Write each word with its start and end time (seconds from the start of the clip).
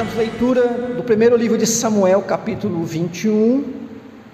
Fizemos 0.00 0.16
leitura 0.16 0.66
do 0.96 1.02
primeiro 1.02 1.36
livro 1.36 1.58
de 1.58 1.66
Samuel, 1.66 2.22
capítulo 2.22 2.82
21, 2.84 3.62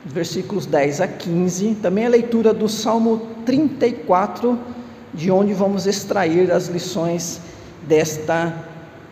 versículos 0.04 0.64
10 0.64 1.00
a 1.00 1.08
15. 1.08 1.78
Também 1.82 2.06
a 2.06 2.08
leitura 2.08 2.54
do 2.54 2.68
Salmo 2.68 3.26
34, 3.44 4.56
de 5.12 5.28
onde 5.28 5.52
vamos 5.52 5.84
extrair 5.84 6.52
as 6.52 6.68
lições 6.68 7.40
desta 7.82 8.54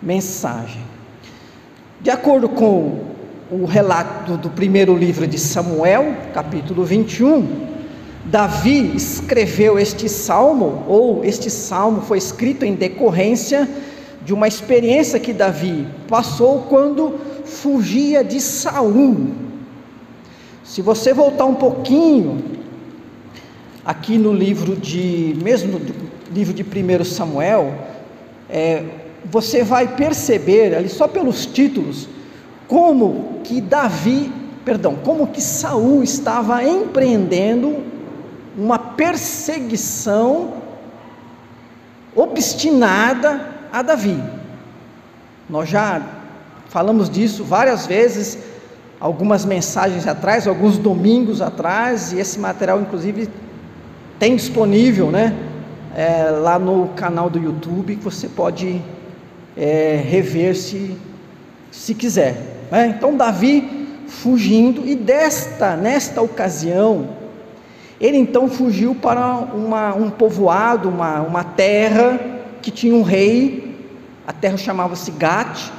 mensagem. 0.01 0.81
De 2.01 2.11
acordo 2.11 2.49
com 2.49 3.03
o 3.51 3.65
relato 3.65 4.37
do 4.37 4.49
primeiro 4.49 4.97
livro 4.97 5.27
de 5.27 5.41
Samuel, 5.41 6.15
capítulo 6.33 6.85
21, 6.85 7.67
Davi 8.27 8.95
escreveu 8.95 9.77
este 9.77 10.09
salmo, 10.09 10.85
ou 10.87 11.25
este 11.25 11.51
salmo 11.51 12.01
foi 12.03 12.19
escrito 12.19 12.65
em 12.65 12.77
decorrência 12.77 13.69
de 14.25 14.33
uma 14.33 14.49
experiência 14.49 15.21
que 15.21 15.33
Davi 15.33 15.87
passou 16.09 16.63
quando 16.63 17.19
fugia 17.45 18.25
de 18.25 18.41
Saul. 18.41 19.33
Se 20.65 20.81
você 20.81 21.13
voltar 21.13 21.45
um 21.45 21.55
pouquinho 21.55 22.43
aqui 23.85 24.17
no 24.17 24.33
livro 24.33 24.75
de, 24.75 25.37
mesmo 25.43 25.81
livro 26.33 26.55
de 26.55 26.63
1 26.63 27.05
Samuel, 27.05 27.75
é, 28.49 28.83
você 29.27 29.63
vai 29.63 29.95
perceber 29.95 30.75
ali 30.75 30.89
só 30.89 31.07
pelos 31.07 31.45
títulos 31.45 32.09
como 32.67 33.41
que 33.45 33.61
Davi, 33.61 34.33
perdão, 34.65 34.97
como 34.97 35.27
que 35.27 35.41
Saul 35.41 36.03
estava 36.03 36.65
empreendendo 36.65 37.77
uma 38.57 38.79
perseguição 38.79 40.55
obstinada 42.17 43.54
a 43.75 43.83
Davi. 43.83 44.23
Nós 45.51 45.69
já 45.69 46.01
falamos 46.69 47.11
disso 47.11 47.43
várias 47.43 47.89
vezes, 47.89 48.39
algumas 49.01 49.45
mensagens 49.45 50.07
atrás, 50.07 50.47
alguns 50.47 50.79
domingos 50.79 51.43
atrás, 51.43 52.13
e 52.13 52.21
esse 52.21 52.39
material, 52.39 52.81
inclusive, 52.81 53.29
tem 54.17 54.37
disponível, 54.37 55.11
né? 55.11 55.37
É, 55.97 56.31
lá 56.31 56.57
no 56.57 56.91
canal 56.95 57.29
do 57.29 57.37
YouTube, 57.37 57.97
que 57.97 58.05
você 58.05 58.29
pode 58.29 58.81
é, 59.57 60.01
rever 60.09 60.55
se, 60.55 60.97
se 61.73 61.97
quiser. 61.97 62.37
Né? 62.71 62.95
Então, 62.97 63.17
Davi 63.17 64.05
fugindo, 64.07 64.87
e 64.87 64.95
desta, 64.95 65.77
nesta 65.77 66.23
ocasião, 66.23 67.09
ele 68.01 68.19
então 68.19 68.49
fugiu 68.49 68.95
para 68.95 69.37
uma, 69.37 69.95
um 69.97 70.11
povoado, 70.11 70.89
uma, 70.89 71.23
uma 71.23 71.43
terra 71.43 72.21
que 72.63 72.71
tinha 72.71 72.95
um 72.95 73.03
rei 73.03 73.64
a 74.27 74.33
terra 74.33 74.57
chamava-se 74.57 75.11
Gate, 75.11 75.71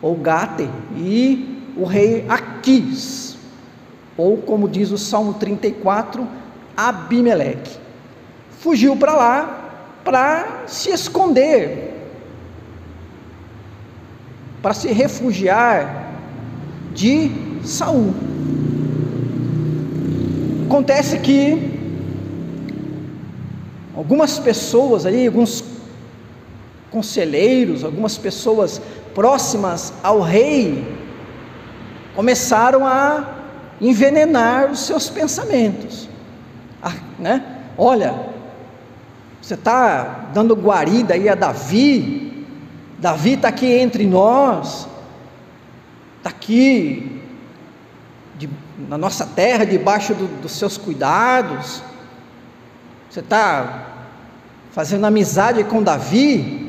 ou 0.00 0.16
Gate, 0.16 0.68
e 0.96 1.72
o 1.76 1.84
rei 1.84 2.24
Aquis, 2.28 3.36
ou 4.16 4.38
como 4.38 4.68
diz 4.68 4.90
o 4.90 4.98
Salmo 4.98 5.34
34, 5.34 6.26
Abimeleque. 6.76 7.78
Fugiu 8.60 8.96
para 8.96 9.14
lá 9.14 9.58
para 10.04 10.64
se 10.66 10.90
esconder, 10.90 11.94
para 14.60 14.74
se 14.74 14.88
refugiar 14.88 16.12
de 16.92 17.30
Saul. 17.64 18.12
Acontece 20.66 21.18
que 21.18 21.70
algumas 23.94 24.38
pessoas 24.38 25.06
ali, 25.06 25.26
alguns 25.26 25.60
conselheiros, 26.92 27.82
algumas 27.82 28.18
pessoas 28.18 28.80
próximas 29.14 29.92
ao 30.02 30.20
rei, 30.20 30.86
começaram 32.14 32.86
a 32.86 33.40
envenenar 33.80 34.70
os 34.70 34.80
seus 34.80 35.08
pensamentos. 35.08 36.08
Ah, 36.82 36.94
né? 37.18 37.44
Olha, 37.76 38.14
você 39.40 39.54
está 39.54 40.30
dando 40.32 40.54
guarida 40.54 41.14
aí 41.14 41.28
a 41.28 41.34
Davi, 41.34 42.46
Davi 42.98 43.32
está 43.32 43.48
aqui 43.48 43.66
entre 43.66 44.06
nós, 44.06 44.86
está 46.18 46.30
aqui 46.30 47.20
de, 48.38 48.48
na 48.88 48.96
nossa 48.96 49.26
terra, 49.26 49.64
debaixo 49.64 50.14
do, 50.14 50.28
dos 50.40 50.52
seus 50.52 50.76
cuidados, 50.76 51.82
você 53.10 53.20
está 53.20 53.88
fazendo 54.70 55.04
amizade 55.04 55.64
com 55.64 55.82
Davi, 55.82 56.61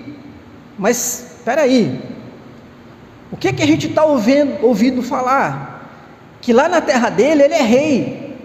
mas 0.78 1.35
espera 1.38 1.61
aí, 1.61 2.01
o 3.31 3.38
que, 3.38 3.47
é 3.47 3.53
que 3.53 3.63
a 3.63 3.66
gente 3.66 3.88
está 3.88 4.06
ouvindo, 4.06 5.01
falar? 5.01 5.89
Que 6.39 6.53
lá 6.53 6.69
na 6.69 6.81
terra 6.81 7.09
dele 7.09 7.44
ele 7.44 7.53
é 7.53 7.61
rei. 7.63 8.38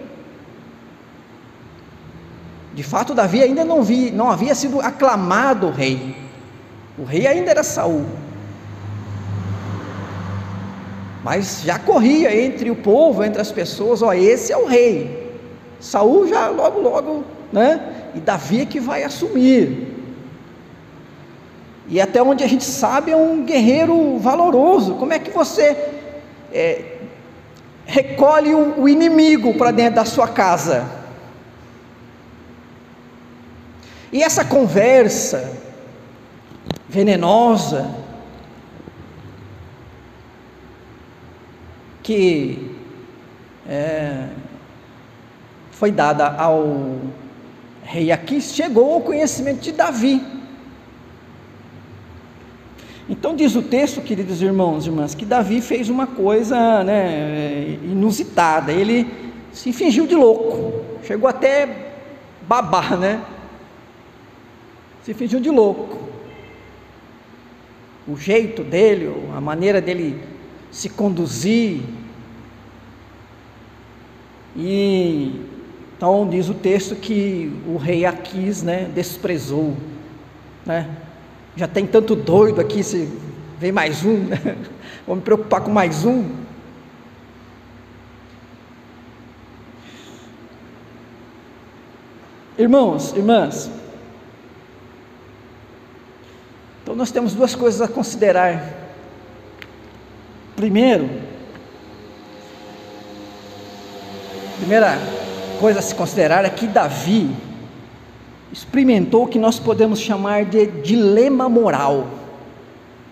De 2.73 2.81
fato, 2.81 3.13
Davi 3.13 3.43
ainda 3.43 3.63
não, 3.63 3.83
vi, 3.83 4.09
não 4.09 4.31
havia 4.31 4.55
sido 4.55 4.79
aclamado 4.81 5.69
rei. 5.69 6.15
O 6.97 7.03
rei 7.03 7.27
ainda 7.27 7.51
era 7.51 7.63
Saul. 7.63 8.05
Mas 11.23 11.61
já 11.63 11.77
corria 11.77 12.35
entre 12.35 12.71
o 12.71 12.75
povo, 12.75 13.23
entre 13.23 13.41
as 13.41 13.51
pessoas, 13.51 14.01
ó, 14.01 14.13
esse 14.13 14.51
é 14.51 14.57
o 14.57 14.65
rei. 14.65 15.37
Saul 15.79 16.27
já 16.27 16.47
logo, 16.47 16.79
logo, 16.79 17.23
né? 17.51 18.11
E 18.15 18.19
Davi 18.19 18.61
é 18.61 18.65
que 18.65 18.79
vai 18.79 19.03
assumir. 19.03 19.98
E 21.89 21.99
até 21.99 22.21
onde 22.21 22.43
a 22.43 22.47
gente 22.47 22.63
sabe 22.63 23.11
é 23.11 23.17
um 23.17 23.43
guerreiro 23.43 24.19
valoroso. 24.19 24.93
Como 24.95 25.11
é 25.11 25.17
que 25.17 25.31
você 25.31 25.75
é, 26.53 26.97
recolhe 27.83 28.53
o, 28.53 28.81
o 28.81 28.87
inimigo 28.87 29.55
para 29.55 29.71
dentro 29.71 29.95
da 29.95 30.05
sua 30.05 30.27
casa? 30.27 30.85
E 34.13 34.21
essa 34.21 34.45
conversa 34.45 35.51
venenosa 36.87 37.93
que 42.03 42.75
é, 43.67 44.27
foi 45.71 45.91
dada 45.91 46.27
ao 46.27 46.97
rei 47.83 48.11
Aquis 48.11 48.53
chegou 48.53 48.93
ao 48.93 49.01
conhecimento 49.01 49.59
de 49.59 49.71
Davi. 49.71 50.38
Então 53.09 53.35
diz 53.35 53.55
o 53.55 53.63
texto, 53.63 54.01
queridos 54.01 54.39
irmãos 54.39 54.85
e 54.85 54.89
irmãs, 54.89 55.15
que 55.15 55.25
Davi 55.25 55.61
fez 55.61 55.89
uma 55.89 56.05
coisa 56.05 56.83
né, 56.83 57.79
inusitada. 57.83 58.71
Ele 58.71 59.07
se 59.51 59.73
fingiu 59.73 60.05
de 60.05 60.13
louco, 60.13 60.85
chegou 61.03 61.27
até 61.27 61.93
babar, 62.47 62.95
né? 62.99 63.25
Se 65.03 65.15
fingiu 65.15 65.39
de 65.39 65.49
louco. 65.49 66.07
O 68.07 68.15
jeito 68.15 68.63
dele, 68.63 69.11
a 69.35 69.41
maneira 69.41 69.81
dele 69.81 70.21
se 70.69 70.87
conduzir. 70.87 71.81
E 74.55 75.47
então 75.97 76.29
diz 76.29 76.47
o 76.47 76.53
texto 76.53 76.95
que 76.95 77.51
o 77.67 77.75
rei 77.77 78.05
Aquis, 78.05 78.61
né, 78.61 78.87
desprezou, 78.93 79.75
né? 80.63 80.87
Já 81.55 81.67
tem 81.67 81.85
tanto 81.85 82.15
doido 82.15 82.61
aqui, 82.61 82.83
se 82.83 83.09
vem 83.59 83.71
mais 83.71 84.05
um, 84.05 84.17
né? 84.25 84.37
vou 85.05 85.15
me 85.15 85.21
preocupar 85.21 85.61
com 85.61 85.71
mais 85.71 86.05
um. 86.05 86.29
Irmãos, 92.57 93.13
irmãs, 93.15 93.71
então 96.81 96.97
nós 96.97 97.11
temos 97.11 97.33
duas 97.33 97.55
coisas 97.55 97.81
a 97.81 97.87
considerar. 97.87 98.73
Primeiro, 100.55 101.09
primeira 104.57 104.97
coisa 105.59 105.79
a 105.79 105.81
se 105.81 105.93
considerar 105.95 106.43
é 106.45 106.49
que 106.49 106.67
Davi, 106.67 107.33
experimentou 108.51 109.23
o 109.23 109.27
que 109.27 109.39
nós 109.39 109.59
podemos 109.59 109.99
chamar 109.99 110.45
de 110.45 110.65
dilema 110.65 111.47
moral, 111.47 112.07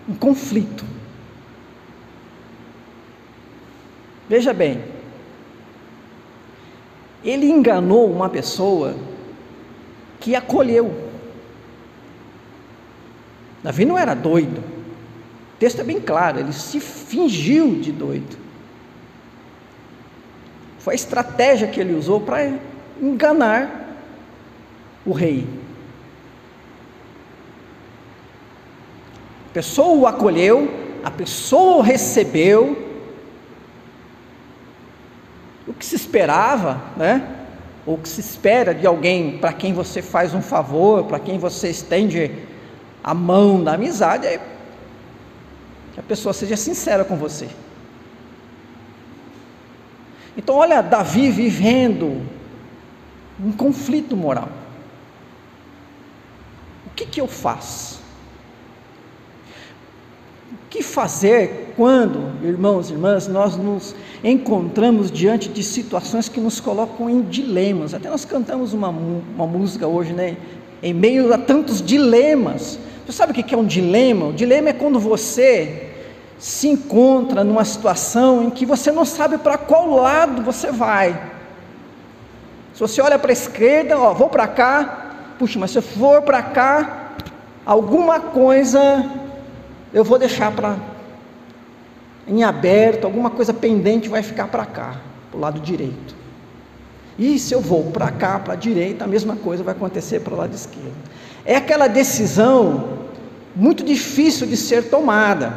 um 0.08 0.14
conflito. 0.14 0.84
Veja 4.28 4.52
bem, 4.52 4.82
ele 7.24 7.46
enganou 7.46 8.10
uma 8.10 8.28
pessoa 8.28 8.96
que 10.20 10.34
acolheu. 10.34 11.08
Davi 13.62 13.84
não 13.84 13.96
era 13.96 14.14
doido, 14.14 14.58
o 14.60 15.58
texto 15.58 15.80
é 15.80 15.84
bem 15.84 16.00
claro, 16.00 16.40
ele 16.40 16.52
se 16.52 16.78
fingiu 16.78 17.76
de 17.76 17.90
doido. 17.90 18.36
Foi 20.78 20.94
a 20.94 20.96
estratégia 20.96 21.66
que 21.66 21.80
ele 21.80 21.94
usou 21.94 22.20
para 22.20 22.58
enganar 23.00 23.87
o 25.04 25.12
rei. 25.12 25.46
A 29.50 29.52
pessoa 29.52 29.98
o 29.98 30.06
acolheu, 30.06 30.68
a 31.02 31.10
pessoa 31.10 31.82
recebeu 31.82 32.86
o 35.66 35.72
que 35.72 35.84
se 35.84 35.96
esperava, 35.96 36.80
né? 36.96 37.36
Ou 37.86 37.94
o 37.94 37.98
que 37.98 38.08
se 38.08 38.20
espera 38.20 38.74
de 38.74 38.86
alguém 38.86 39.38
para 39.38 39.52
quem 39.52 39.72
você 39.72 40.02
faz 40.02 40.34
um 40.34 40.42
favor, 40.42 41.04
para 41.04 41.18
quem 41.18 41.38
você 41.38 41.68
estende 41.68 42.30
a 43.02 43.14
mão 43.14 43.62
da 43.62 43.74
amizade, 43.74 44.26
é 44.26 44.40
que 45.94 46.00
a 46.00 46.02
pessoa 46.02 46.32
seja 46.32 46.56
sincera 46.56 47.04
com 47.04 47.16
você. 47.16 47.48
Então, 50.36 50.56
olha, 50.56 50.80
Davi 50.82 51.30
vivendo 51.30 52.22
um 53.42 53.50
conflito 53.50 54.16
moral. 54.16 54.48
Que, 56.98 57.06
que 57.06 57.20
eu 57.20 57.28
faço? 57.28 58.00
O 60.50 60.68
que 60.68 60.82
fazer 60.82 61.72
quando, 61.76 62.32
irmãos 62.44 62.90
e 62.90 62.92
irmãs, 62.92 63.28
nós 63.28 63.56
nos 63.56 63.94
encontramos 64.24 65.08
diante 65.08 65.48
de 65.48 65.62
situações 65.62 66.28
que 66.28 66.40
nos 66.40 66.58
colocam 66.58 67.08
em 67.08 67.22
dilemas? 67.22 67.94
Até 67.94 68.10
nós 68.10 68.24
cantamos 68.24 68.74
uma, 68.74 68.88
uma 68.88 69.46
música 69.46 69.86
hoje, 69.86 70.12
né? 70.12 70.36
Em 70.82 70.92
meio 70.92 71.32
a 71.32 71.38
tantos 71.38 71.80
dilemas. 71.80 72.80
Você 73.06 73.12
sabe 73.12 73.30
o 73.30 73.34
que 73.44 73.54
é 73.54 73.56
um 73.56 73.64
dilema? 73.64 74.26
O 74.26 74.32
dilema 74.32 74.70
é 74.70 74.72
quando 74.72 74.98
você 74.98 75.92
se 76.36 76.66
encontra 76.66 77.44
numa 77.44 77.64
situação 77.64 78.42
em 78.42 78.50
que 78.50 78.66
você 78.66 78.90
não 78.90 79.04
sabe 79.04 79.38
para 79.38 79.56
qual 79.56 79.88
lado 79.88 80.42
você 80.42 80.72
vai. 80.72 81.30
Se 82.74 82.80
você 82.80 83.00
olha 83.00 83.20
para 83.20 83.30
a 83.30 83.32
esquerda, 83.32 83.96
ó, 83.96 84.12
vou 84.12 84.28
para 84.28 84.48
cá, 84.48 85.07
puxa, 85.38 85.58
mas 85.58 85.70
se 85.70 85.78
eu 85.78 85.82
for 85.82 86.22
para 86.22 86.42
cá, 86.42 87.14
alguma 87.64 88.18
coisa 88.20 89.04
eu 89.92 90.04
vou 90.04 90.18
deixar 90.18 90.52
para 90.52 90.76
em 92.26 92.42
aberto, 92.42 93.06
alguma 93.06 93.30
coisa 93.30 93.54
pendente 93.54 94.08
vai 94.08 94.22
ficar 94.22 94.48
para 94.48 94.66
cá, 94.66 94.96
para 95.30 95.38
o 95.38 95.40
lado 95.40 95.60
direito. 95.60 96.14
E 97.18 97.38
se 97.38 97.54
eu 97.54 97.60
vou 97.60 97.84
para 97.84 98.10
cá, 98.10 98.38
para 98.38 98.52
a 98.52 98.56
direita, 98.56 99.04
a 99.04 99.08
mesma 99.08 99.34
coisa 99.34 99.64
vai 99.64 99.74
acontecer 99.74 100.20
para 100.20 100.34
o 100.34 100.36
lado 100.36 100.54
esquerdo. 100.54 100.94
É 101.44 101.56
aquela 101.56 101.88
decisão 101.88 102.98
muito 103.56 103.82
difícil 103.82 104.46
de 104.46 104.56
ser 104.56 104.90
tomada. 104.90 105.52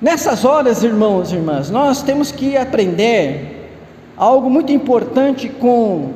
Nessas 0.00 0.44
horas, 0.44 0.84
irmãos 0.84 1.32
e 1.32 1.34
irmãs, 1.34 1.68
nós 1.68 2.02
temos 2.02 2.30
que 2.30 2.56
aprender 2.56 3.68
algo 4.16 4.48
muito 4.48 4.72
importante 4.72 5.48
com 5.48 6.14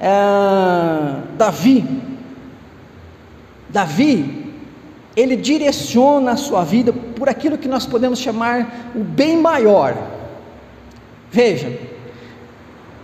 é, 0.00 1.36
Davi. 1.36 1.84
Davi, 3.68 4.54
ele 5.14 5.36
direciona 5.36 6.32
a 6.32 6.36
sua 6.36 6.64
vida 6.64 6.92
por 6.92 7.28
aquilo 7.28 7.58
que 7.58 7.68
nós 7.68 7.86
podemos 7.86 8.18
chamar 8.18 8.90
o 8.94 9.00
bem 9.00 9.36
maior. 9.36 9.96
Veja, 11.30 11.78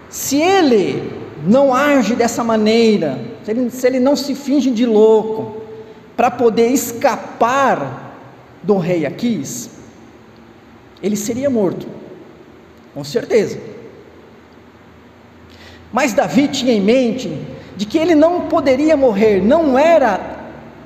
se 0.08 0.40
ele 0.40 1.12
não 1.46 1.74
age 1.74 2.14
dessa 2.14 2.42
maneira, 2.42 3.20
se 3.44 3.50
ele, 3.50 3.70
se 3.70 3.86
ele 3.86 4.00
não 4.00 4.16
se 4.16 4.34
finge 4.34 4.70
de 4.70 4.86
louco, 4.86 5.62
para 6.16 6.30
poder 6.30 6.68
escapar 6.68 8.14
do 8.62 8.78
rei 8.78 9.04
Aquis, 9.04 9.70
ele 11.02 11.14
seria 11.14 11.50
morto, 11.50 11.86
com 12.94 13.04
certeza. 13.04 13.75
Mas 15.92 16.12
Davi 16.12 16.48
tinha 16.48 16.72
em 16.72 16.80
mente 16.80 17.30
de 17.76 17.86
que 17.86 17.98
ele 17.98 18.14
não 18.14 18.42
poderia 18.42 18.96
morrer, 18.96 19.42
não 19.42 19.78
era 19.78 20.20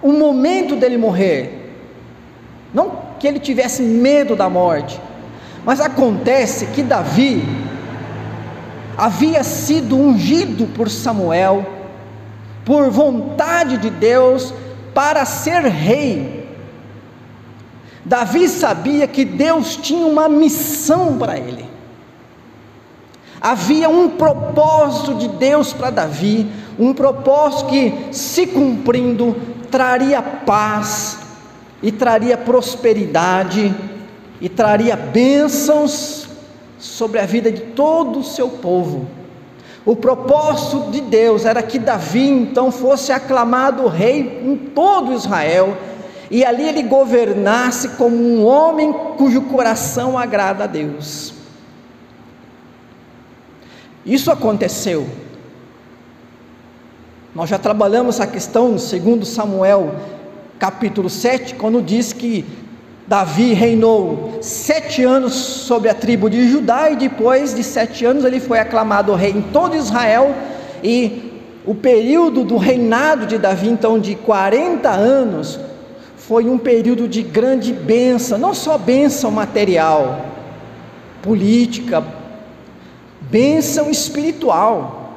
o 0.03 0.13
momento 0.13 0.77
dele 0.77 0.97
morrer, 0.97 1.73
não 2.73 3.11
que 3.19 3.27
ele 3.29 3.39
tivesse 3.39 3.83
medo 3.83 4.35
da 4.35 4.49
morte, 4.49 5.01
mas 5.65 5.81
acontece 5.81 6.67
que 6.67 6.83
Davi 6.83 7.45
havia 8.97 9.45
sido 9.45 9.97
ungido 9.97 10.67
por 10.67 10.89
Samuel, 10.89 11.67
por 12.65 12.91
vontade 12.91 13.77
de 13.77 13.91
Deus, 13.91 14.55
para 14.95 15.25
ser 15.25 15.63
rei 15.63 16.41
Davi 18.05 18.49
sabia 18.49 19.07
que 19.07 19.25
Deus 19.25 19.77
tinha 19.77 20.07
uma 20.07 20.29
missão 20.29 21.19
para 21.19 21.39
ele. 21.39 21.65
Havia 23.41 23.89
um 23.89 24.09
propósito 24.11 25.15
de 25.15 25.29
Deus 25.29 25.73
para 25.73 25.91
Davi, 25.91 26.47
um 26.79 26.93
propósito 26.93 27.71
que, 27.71 28.09
se 28.13 28.47
cumprindo, 28.47 29.35
traria 29.71 30.21
paz, 30.21 31.19
e 31.83 31.91
traria 31.91 32.37
prosperidade, 32.37 33.75
e 34.41 34.49
traria 34.49 34.97
bênçãos 34.97 36.29
sobre 36.79 37.19
a 37.19 37.27
vida 37.27 37.51
de 37.51 37.61
todo 37.61 38.21
o 38.21 38.25
seu 38.25 38.49
povo. 38.49 39.07
O 39.85 39.97
propósito 39.97 40.91
de 40.91 41.01
Deus 41.01 41.47
era 41.47 41.63
que 41.63 41.79
Davi 41.79 42.29
então 42.29 42.71
fosse 42.71 43.13
aclamado 43.13 43.87
rei 43.87 44.43
em 44.45 44.57
todo 44.57 45.13
Israel 45.13 45.77
e 46.31 46.45
ali 46.45 46.69
ele 46.69 46.83
governasse 46.83 47.89
como 47.91 48.17
um 48.17 48.45
homem 48.45 48.93
cujo 49.17 49.43
coração 49.43 50.19
agrada 50.19 50.65
a 50.65 50.67
Deus. 50.67 51.40
Isso 54.11 54.29
aconteceu. 54.29 55.07
Nós 57.33 57.49
já 57.49 57.61
trabalhamos 57.61 58.21
a 58.21 58.27
questão, 58.27 58.77
segundo 58.77 59.25
Samuel, 59.25 59.95
capítulo 60.59 61.09
7, 61.09 61.55
quando 61.55 61.81
diz 61.81 62.13
que 62.13 62.45
Davi 63.07 63.53
reinou 63.53 64.39
sete 64.43 65.05
anos 65.05 65.33
sobre 65.33 65.89
a 65.89 65.95
tribo 65.95 66.29
de 66.29 66.51
Judá, 66.51 66.91
e 66.91 66.97
depois 66.97 67.55
de 67.55 67.63
sete 67.63 68.05
anos 68.05 68.25
ele 68.25 68.41
foi 68.41 68.59
aclamado 68.59 69.15
rei 69.15 69.31
em 69.31 69.43
todo 69.43 69.77
Israel, 69.77 70.35
e 70.83 71.31
o 71.65 71.73
período 71.73 72.43
do 72.43 72.57
reinado 72.57 73.27
de 73.27 73.39
Davi, 73.39 73.69
então 73.69 73.97
de 73.97 74.17
40 74.17 74.91
anos, 74.91 75.61
foi 76.17 76.49
um 76.49 76.59
período 76.59 77.07
de 77.07 77.23
grande 77.23 77.73
bênção, 77.73 78.37
não 78.39 78.55
só 78.55 78.77
bênção 78.77 79.31
material, 79.31 80.27
política, 81.23 82.03
bênção 83.31 83.91
espiritual. 83.91 85.15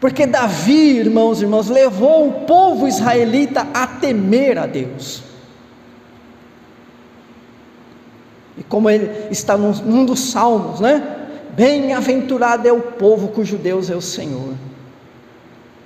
Porque 0.00 0.26
Davi, 0.26 0.98
irmãos 0.98 1.40
e 1.40 1.44
irmãs, 1.44 1.68
levou 1.68 2.28
o 2.28 2.32
povo 2.46 2.86
israelita 2.86 3.66
a 3.74 3.86
temer 3.86 4.58
a 4.58 4.66
Deus. 4.66 5.24
E 8.56 8.62
como 8.62 8.88
ele 8.90 9.28
está 9.30 9.56
num, 9.56 10.04
dos 10.04 10.20
salmos, 10.30 10.80
né? 10.80 11.16
Bem-aventurado 11.56 12.68
é 12.68 12.72
o 12.72 12.80
povo 12.80 13.28
cujo 13.28 13.56
Deus 13.56 13.90
é 13.90 13.96
o 13.96 14.00
Senhor. 14.00 14.54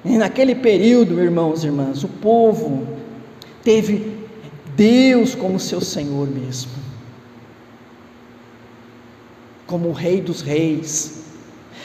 E 0.05 0.19
naquele 0.19 0.55
período, 0.55 1.23
irmãos 1.23 1.63
e 1.63 1.67
irmãs, 1.67 2.03
o 2.03 2.09
povo 2.09 2.87
teve 3.63 4.19
Deus 4.75 5.35
como 5.35 5.61
seu 5.61 5.81
Senhor 5.81 6.29
mesmo, 6.29 6.73
como 9.73 9.89
o 9.89 9.93
Rei 9.93 10.21
dos 10.21 10.43
Reis. 10.43 11.23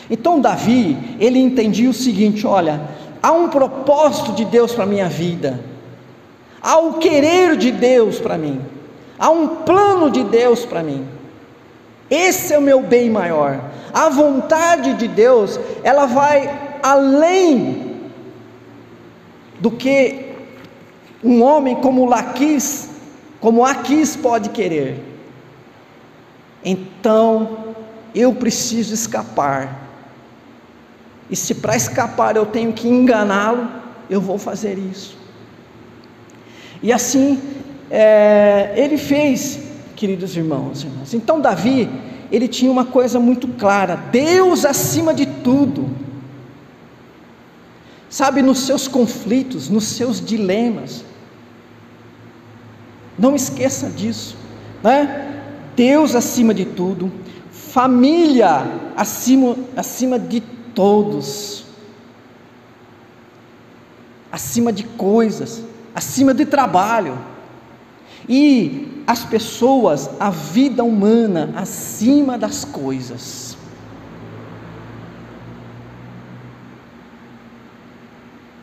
Então, 0.09 0.41
Davi, 0.41 1.15
ele 1.21 1.39
entendia 1.39 1.89
o 1.89 1.93
seguinte: 1.93 2.45
olha, 2.45 2.81
há 3.23 3.31
um 3.31 3.47
propósito 3.47 4.33
de 4.33 4.43
Deus 4.43 4.73
para 4.73 4.83
a 4.83 4.87
minha 4.87 5.07
vida, 5.07 5.63
há 6.61 6.77
o 6.79 6.95
querer 6.95 7.55
de 7.55 7.71
Deus 7.71 8.19
para 8.19 8.37
mim, 8.37 8.59
há 9.17 9.29
um 9.29 9.47
plano 9.63 10.11
de 10.11 10.21
Deus 10.25 10.65
para 10.65 10.83
mim. 10.83 11.07
Esse 12.09 12.53
é 12.53 12.57
o 12.57 12.61
meu 12.61 12.81
bem 12.81 13.09
maior. 13.09 13.57
A 13.93 14.09
vontade 14.09 14.95
de 14.95 15.07
Deus, 15.07 15.57
ela 15.81 16.05
vai 16.05 16.77
além 16.83 18.01
do 19.61 19.71
que 19.71 20.33
um 21.23 21.41
homem 21.41 21.75
como 21.77 22.05
Laquis, 22.05 22.89
como 23.39 23.63
Aquis 23.63 24.17
pode 24.17 24.49
querer. 24.49 25.07
Então, 26.63 27.66
eu 28.17 28.33
preciso 28.33 28.93
escapar. 28.93 29.87
E 31.29 31.35
se 31.35 31.55
para 31.55 31.75
escapar 31.75 32.35
eu 32.35 32.45
tenho 32.45 32.73
que 32.73 32.87
enganá-lo, 32.87 33.69
eu 34.09 34.19
vou 34.19 34.37
fazer 34.37 34.77
isso. 34.77 35.17
E 36.81 36.91
assim, 36.93 37.41
é, 37.89 38.73
ele 38.75 38.97
fez, 38.97 39.59
queridos 39.95 40.35
irmãos, 40.35 40.83
irmãs. 40.83 41.13
Então, 41.13 41.39
Davi, 41.39 41.89
ele 42.31 42.47
tinha 42.47 42.71
uma 42.71 42.85
coisa 42.85 43.19
muito 43.19 43.47
clara: 43.49 43.95
Deus 43.95 44.65
acima 44.65 45.13
de 45.13 45.25
tudo. 45.25 45.89
Sabe, 48.09 48.41
nos 48.41 48.59
seus 48.59 48.87
conflitos, 48.87 49.69
nos 49.69 49.83
seus 49.83 50.25
dilemas, 50.25 51.03
não 53.19 53.35
esqueça 53.35 53.89
disso, 53.89 54.37
né? 54.81 55.41
Deus 55.75 56.15
acima 56.15 56.53
de 56.53 56.65
tudo, 56.65 57.11
família 57.77 58.65
acima, 58.95 59.55
acima 59.75 60.17
de 60.17 60.41
todos, 60.73 61.63
acima 64.31 64.73
de 64.73 64.83
coisas, 64.83 65.63
acima 65.93 66.33
de 66.33 66.43
trabalho. 66.43 67.15
e 68.27 69.03
as 69.05 69.23
pessoas, 69.23 70.09
a 70.19 70.31
vida 70.31 70.83
humana 70.83 71.53
acima 71.55 72.35
das 72.35 72.65
coisas. 72.65 73.55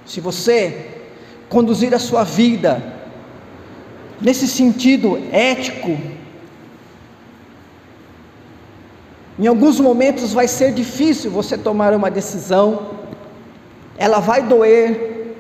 Se 0.05 0.21
você 0.21 1.09
conduzir 1.49 1.95
a 1.95 2.01
sua 2.01 2.25
vida 2.25 2.83
nesse 4.21 4.49
sentido 4.49 5.17
ético, 5.31 5.97
em 9.39 9.47
alguns 9.47 9.81
momentos 9.81 10.33
vai 10.33 10.47
ser 10.47 10.73
difícil 10.73 11.31
você 11.31 11.59
tomar 11.59 11.93
uma 11.93 12.11
decisão, 12.11 12.91
ela 13.97 14.21
vai 14.21 14.43
doer, 14.43 15.37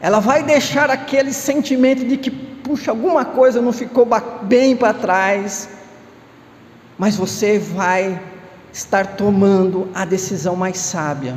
ela 0.00 0.20
vai 0.20 0.42
deixar 0.42 0.90
aquele 0.90 1.32
sentimento 1.32 2.04
de 2.04 2.16
que, 2.16 2.30
puxa, 2.30 2.90
alguma 2.90 3.24
coisa 3.24 3.60
não 3.62 3.72
ficou 3.72 4.06
bem 4.42 4.76
para 4.76 4.92
trás, 4.92 5.68
mas 6.98 7.16
você 7.16 7.58
vai 7.58 8.20
estar 8.72 9.16
tomando 9.16 9.88
a 9.94 10.04
decisão 10.04 10.54
mais 10.54 10.76
sábia. 10.78 11.36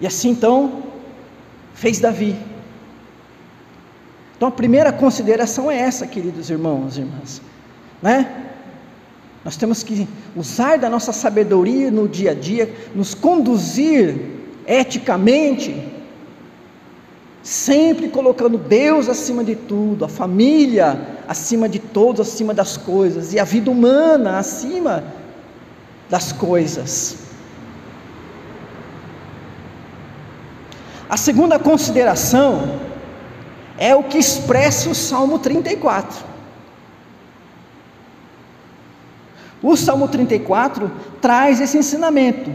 E 0.00 0.06
assim 0.06 0.30
então 0.30 0.84
fez 1.74 1.98
Davi. 1.98 2.36
Então 4.40 4.48
a 4.48 4.52
primeira 4.52 4.90
consideração 4.90 5.70
é 5.70 5.76
essa, 5.76 6.06
queridos 6.06 6.48
irmãos 6.48 6.96
e 6.96 7.00
irmãs, 7.00 7.42
né? 8.00 8.46
Nós 9.44 9.54
temos 9.54 9.82
que 9.82 10.08
usar 10.34 10.78
da 10.78 10.88
nossa 10.88 11.12
sabedoria 11.12 11.90
no 11.90 12.08
dia 12.08 12.30
a 12.30 12.34
dia, 12.34 12.74
nos 12.94 13.14
conduzir 13.14 14.18
eticamente, 14.66 15.86
sempre 17.42 18.08
colocando 18.08 18.56
Deus 18.56 19.10
acima 19.10 19.44
de 19.44 19.54
tudo, 19.54 20.06
a 20.06 20.08
família 20.08 21.18
acima 21.28 21.68
de 21.68 21.78
todos, 21.78 22.26
acima 22.26 22.54
das 22.54 22.78
coisas, 22.78 23.34
e 23.34 23.38
a 23.38 23.44
vida 23.44 23.70
humana 23.70 24.38
acima 24.38 25.04
das 26.08 26.32
coisas. 26.32 27.18
A 31.10 31.18
segunda 31.18 31.58
consideração 31.58 32.88
é 33.80 33.96
o 33.96 34.02
que 34.02 34.18
expressa 34.18 34.90
o 34.90 34.94
Salmo 34.94 35.38
34. 35.38 36.22
O 39.62 39.74
Salmo 39.74 40.06
34 40.06 40.90
traz 41.20 41.60
esse 41.60 41.78
ensinamento, 41.78 42.52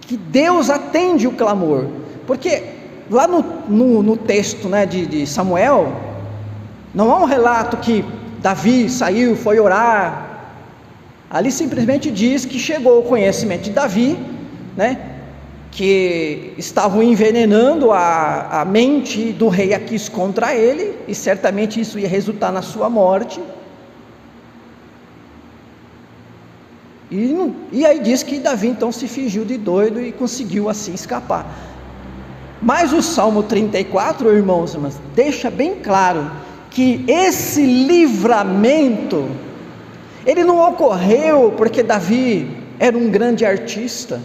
que 0.00 0.16
Deus 0.16 0.70
atende 0.70 1.28
o 1.28 1.32
clamor, 1.32 1.86
porque 2.26 2.64
lá 3.10 3.28
no, 3.28 3.42
no, 3.68 4.02
no 4.02 4.16
texto 4.16 4.68
né, 4.68 4.86
de, 4.86 5.06
de 5.06 5.26
Samuel, 5.26 5.92
não 6.94 7.12
há 7.12 7.18
um 7.18 7.26
relato 7.26 7.76
que 7.76 8.02
Davi 8.40 8.88
saiu, 8.88 9.36
foi 9.36 9.60
orar, 9.60 10.56
ali 11.30 11.52
simplesmente 11.52 12.10
diz 12.10 12.46
que 12.46 12.58
chegou 12.58 13.00
o 13.00 13.02
conhecimento 13.02 13.64
de 13.64 13.70
Davi, 13.70 14.18
né, 14.74 15.11
que 15.72 16.52
estavam 16.58 17.02
envenenando 17.02 17.92
a, 17.92 18.60
a 18.60 18.64
mente 18.64 19.32
do 19.32 19.48
rei 19.48 19.72
Aquis 19.72 20.06
contra 20.06 20.54
ele, 20.54 20.98
e 21.08 21.14
certamente 21.14 21.80
isso 21.80 21.98
ia 21.98 22.06
resultar 22.06 22.52
na 22.52 22.60
sua 22.60 22.90
morte. 22.90 23.40
E, 27.10 27.34
e 27.72 27.86
aí 27.86 28.00
diz 28.00 28.22
que 28.22 28.38
Davi 28.38 28.68
então 28.68 28.92
se 28.92 29.08
fingiu 29.08 29.46
de 29.46 29.56
doido 29.56 30.00
e 30.00 30.12
conseguiu 30.12 30.68
assim 30.68 30.92
escapar. 30.92 31.46
Mas 32.60 32.92
o 32.92 33.02
Salmo 33.02 33.42
34, 33.42 34.30
irmãos, 34.30 34.74
irmãs, 34.74 35.00
deixa 35.14 35.50
bem 35.50 35.76
claro 35.82 36.30
que 36.70 37.04
esse 37.08 37.64
livramento, 37.64 39.26
ele 40.26 40.44
não 40.44 40.58
ocorreu 40.68 41.54
porque 41.56 41.82
Davi 41.82 42.56
era 42.78 42.96
um 42.96 43.10
grande 43.10 43.44
artista, 43.44 44.20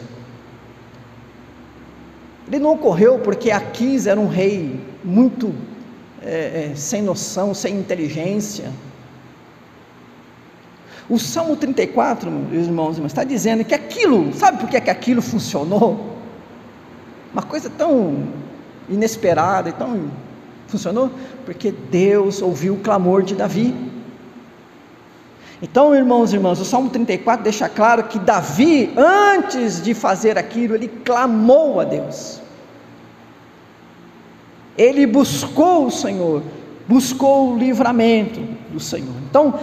ele 2.48 2.60
não 2.60 2.74
ocorreu 2.74 3.20
porque 3.20 3.51
Aquis 3.51 4.08
era 4.08 4.20
um 4.20 4.27
rei 4.27 4.80
muito 5.04 5.54
é, 6.22 6.72
é, 6.72 6.75
sem 6.75 7.01
noção, 7.01 7.54
sem 7.54 7.75
inteligência. 7.75 8.72
O 11.10 11.18
Salmo 11.18 11.56
34, 11.56 12.30
meus 12.30 12.68
irmãos, 12.68 13.00
está 13.00 13.24
dizendo 13.24 13.63
que 13.63 13.74
aquilo, 13.74 14.34
sabe 14.34 14.60
por 14.60 14.70
que, 14.70 14.80
que 14.80 14.89
aquilo 14.89 15.22
funcionou? 15.22 16.18
Uma 17.32 17.44
coisa 17.44 17.70
tão 17.70 18.27
inesperada 18.89 19.70
e 19.70 19.74
tão 19.74 20.10
funcionou? 20.68 21.10
Porque 21.46 21.72
Deus 21.72 22.42
ouviu 22.42 22.74
o 22.74 22.80
clamor 22.80 23.24
de 23.24 23.36
Davi. 23.36 23.74
Então, 25.62 25.96
irmãos 25.96 26.32
e 26.32 26.36
irmãs, 26.36 26.60
o 26.60 26.66
Salmo 26.66 26.90
34 26.90 27.44
deixa 27.44 27.68
claro 27.68 28.04
que 28.04 28.20
Davi, 28.20 28.94
antes 28.96 29.82
de 29.82 29.96
fazer 29.96 30.38
aquilo, 30.38 30.76
ele 30.76 30.88
clamou 30.88 31.80
a 31.80 31.84
Deus. 31.84 32.40
Ele 34.78 35.08
buscou 35.08 35.88
o 35.88 35.92
Senhor, 35.92 36.44
buscou 36.88 37.54
o 37.54 37.58
livramento 37.58 38.40
do 38.72 38.80
Senhor. 38.80 39.16
Então, 39.28 39.56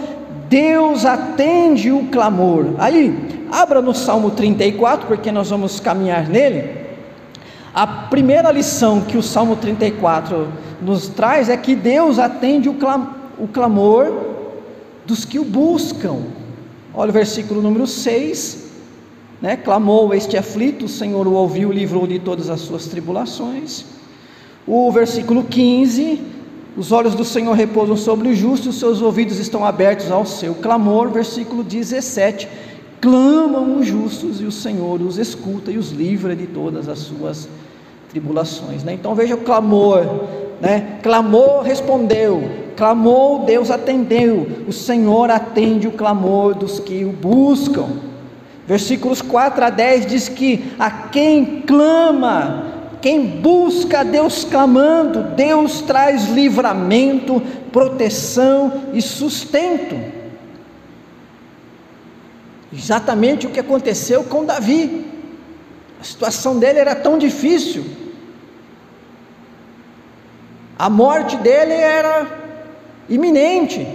Deus 0.49 1.05
atende 1.05 1.89
o 1.89 2.07
clamor. 2.07 2.73
Aí, 2.77 3.47
abra 3.49 3.81
no 3.81 3.93
Salmo 3.93 4.31
34, 4.31 5.07
porque 5.07 5.31
nós 5.31 5.49
vamos 5.49 5.79
caminhar 5.79 6.27
nele. 6.27 6.85
A 7.73 7.87
primeira 7.87 8.51
lição 8.51 8.99
que 8.99 9.17
o 9.17 9.23
Salmo 9.23 9.55
34 9.55 10.49
nos 10.81 11.07
traz 11.07 11.47
é 11.47 11.55
que 11.55 11.73
Deus 11.73 12.19
atende 12.19 12.67
o 12.67 13.47
clamor 13.47 14.34
dos 15.05 15.25
que 15.25 15.39
o 15.39 15.45
buscam. 15.45 16.23
Olha 16.93 17.09
o 17.09 17.13
versículo 17.13 17.61
número 17.61 17.85
6, 17.85 18.65
né? 19.41 19.57
Clamou 19.57 20.13
este 20.13 20.37
aflito, 20.37 20.85
o 20.85 20.89
Senhor 20.89 21.27
o 21.27 21.33
ouviu, 21.33 21.71
livrou 21.71 22.07
de 22.07 22.19
todas 22.19 22.49
as 22.49 22.61
suas 22.61 22.87
tribulações. 22.87 23.85
O 24.65 24.91
versículo 24.91 25.43
15: 25.43 26.21
Os 26.77 26.91
olhos 26.91 27.15
do 27.15 27.25
Senhor 27.25 27.53
repousam 27.53 27.97
sobre 27.97 28.29
o 28.29 28.35
justo, 28.35 28.69
os 28.69 28.79
seus 28.79 29.01
ouvidos 29.01 29.37
estão 29.39 29.65
abertos 29.65 30.09
ao 30.09 30.25
seu 30.25 30.55
clamor. 30.55 31.09
Versículo 31.09 31.63
17: 31.63 32.47
Clamam 33.01 33.77
os 33.79 33.85
justos 33.85 34.41
e 34.41 34.45
o 34.45 34.51
Senhor 34.51 35.01
os 35.01 35.17
escuta 35.17 35.71
e 35.71 35.77
os 35.77 35.91
livra 35.91 36.35
de 36.35 36.47
todas 36.47 36.89
as 36.89 36.99
suas 36.99 37.47
tribulações. 38.09 38.83
Né? 38.83 38.93
Então 38.93 39.13
veja 39.13 39.35
o 39.35 39.39
clamor, 39.39 40.05
né? 40.61 40.99
Clamou, 41.03 41.61
respondeu, 41.61 42.64
clamou, 42.75 43.45
Deus 43.45 43.71
atendeu. 43.71 44.65
O 44.67 44.73
Senhor 44.73 45.31
atende 45.31 45.87
o 45.87 45.91
clamor 45.91 46.55
dos 46.55 46.79
que 46.79 47.03
o 47.03 47.11
buscam. 47.11 47.87
Versículos 48.67 49.21
4 49.21 49.63
a 49.63 49.69
10 49.69 50.05
diz 50.05 50.29
que 50.29 50.73
a 50.79 50.89
quem 50.89 51.61
clama, 51.61 52.73
quem 53.01 53.23
busca 53.23 54.03
Deus 54.03 54.43
clamando, 54.43 55.35
Deus 55.35 55.81
traz 55.81 56.29
livramento, 56.29 57.41
proteção 57.71 58.85
e 58.93 59.01
sustento. 59.01 59.95
Exatamente 62.73 63.45
o 63.45 63.51
que 63.51 63.59
aconteceu 63.59 64.23
com 64.23 64.43
Davi. 64.43 65.05
A 66.01 66.03
situação 66.03 66.59
dele 66.59 66.79
era 66.79 66.95
tão 66.95 67.17
difícil. 67.17 67.85
A 70.77 70.89
morte 70.89 71.37
dele 71.37 71.73
era 71.73 72.44
iminente. 73.09 73.87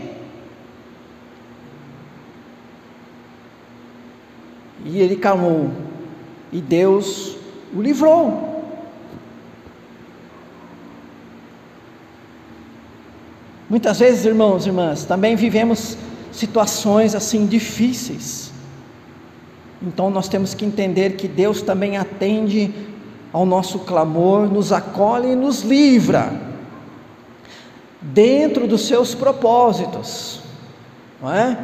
E 4.85 4.99
ele 4.99 5.17
clamou, 5.17 5.71
e 6.53 6.61
Deus 6.61 7.37
o 7.75 7.81
livrou. 7.81 8.49
Muitas 13.69 14.01
vezes, 14.01 14.25
irmãos 14.25 14.67
e 14.67 14.69
irmãs, 14.69 15.05
também 15.05 15.37
vivemos 15.37 15.97
situações 16.33 17.15
assim 17.15 17.47
difíceis. 17.47 18.51
Então 19.83 20.11
nós 20.11 20.29
temos 20.29 20.55
que 20.55 20.65
entender 20.65 21.17
que 21.17 21.29
Deus 21.29 21.63
também 21.63 21.97
atende 21.97 22.73
ao 23.33 23.47
nosso 23.47 23.81
clamor, 23.81 24.49
nos 24.49 24.73
acolhe 24.73 25.33
e 25.33 25.37
nos 25.37 25.63
livra 25.63 26.50
dentro 28.01 28.67
dos 28.67 28.87
seus 28.87 29.15
propósitos, 29.15 30.41
não 31.21 31.33
é? 31.33 31.59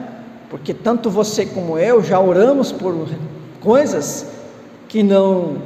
Porque 0.51 0.73
tanto 0.75 1.11
você 1.11 1.47
como 1.47 1.79
eu 1.79 2.03
já 2.03 2.21
oramos 2.21 2.71
por 2.71 3.09
coisas 3.61 4.27
que 4.89 5.03
não 5.03 5.63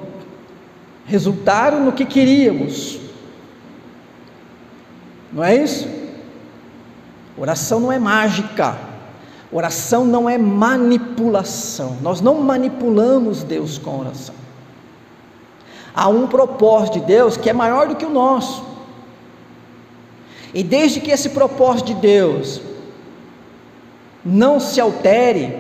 resultaram 1.05 1.85
no 1.85 1.93
que 1.93 2.05
queríamos, 2.05 2.99
não 5.33 5.45
é 5.45 5.57
isso? 5.57 5.89
Oração 7.37 7.81
não 7.81 7.93
é 7.93 7.99
mágica. 7.99 8.77
Oração 9.53 10.05
não 10.05 10.29
é 10.29 10.37
manipulação. 10.37 11.97
Nós 12.03 12.21
não 12.21 12.41
manipulamos 12.41 13.43
Deus 13.43 13.79
com 13.79 14.01
oração. 14.01 14.35
há 15.95 16.09
um 16.09 16.27
propósito 16.27 17.01
de 17.01 17.07
Deus 17.07 17.37
que 17.37 17.51
é 17.51 17.53
maior 17.53 17.89
do 17.89 17.97
que 17.97 18.05
o 18.05 18.11
nosso. 18.11 18.70
E 20.53 20.63
desde 20.63 21.01
que 21.01 21.11
esse 21.11 21.31
propósito 21.31 21.89
de 21.89 21.95
Deus 21.95 22.61
não 24.25 24.59
se 24.61 24.81
altere, 24.81 25.57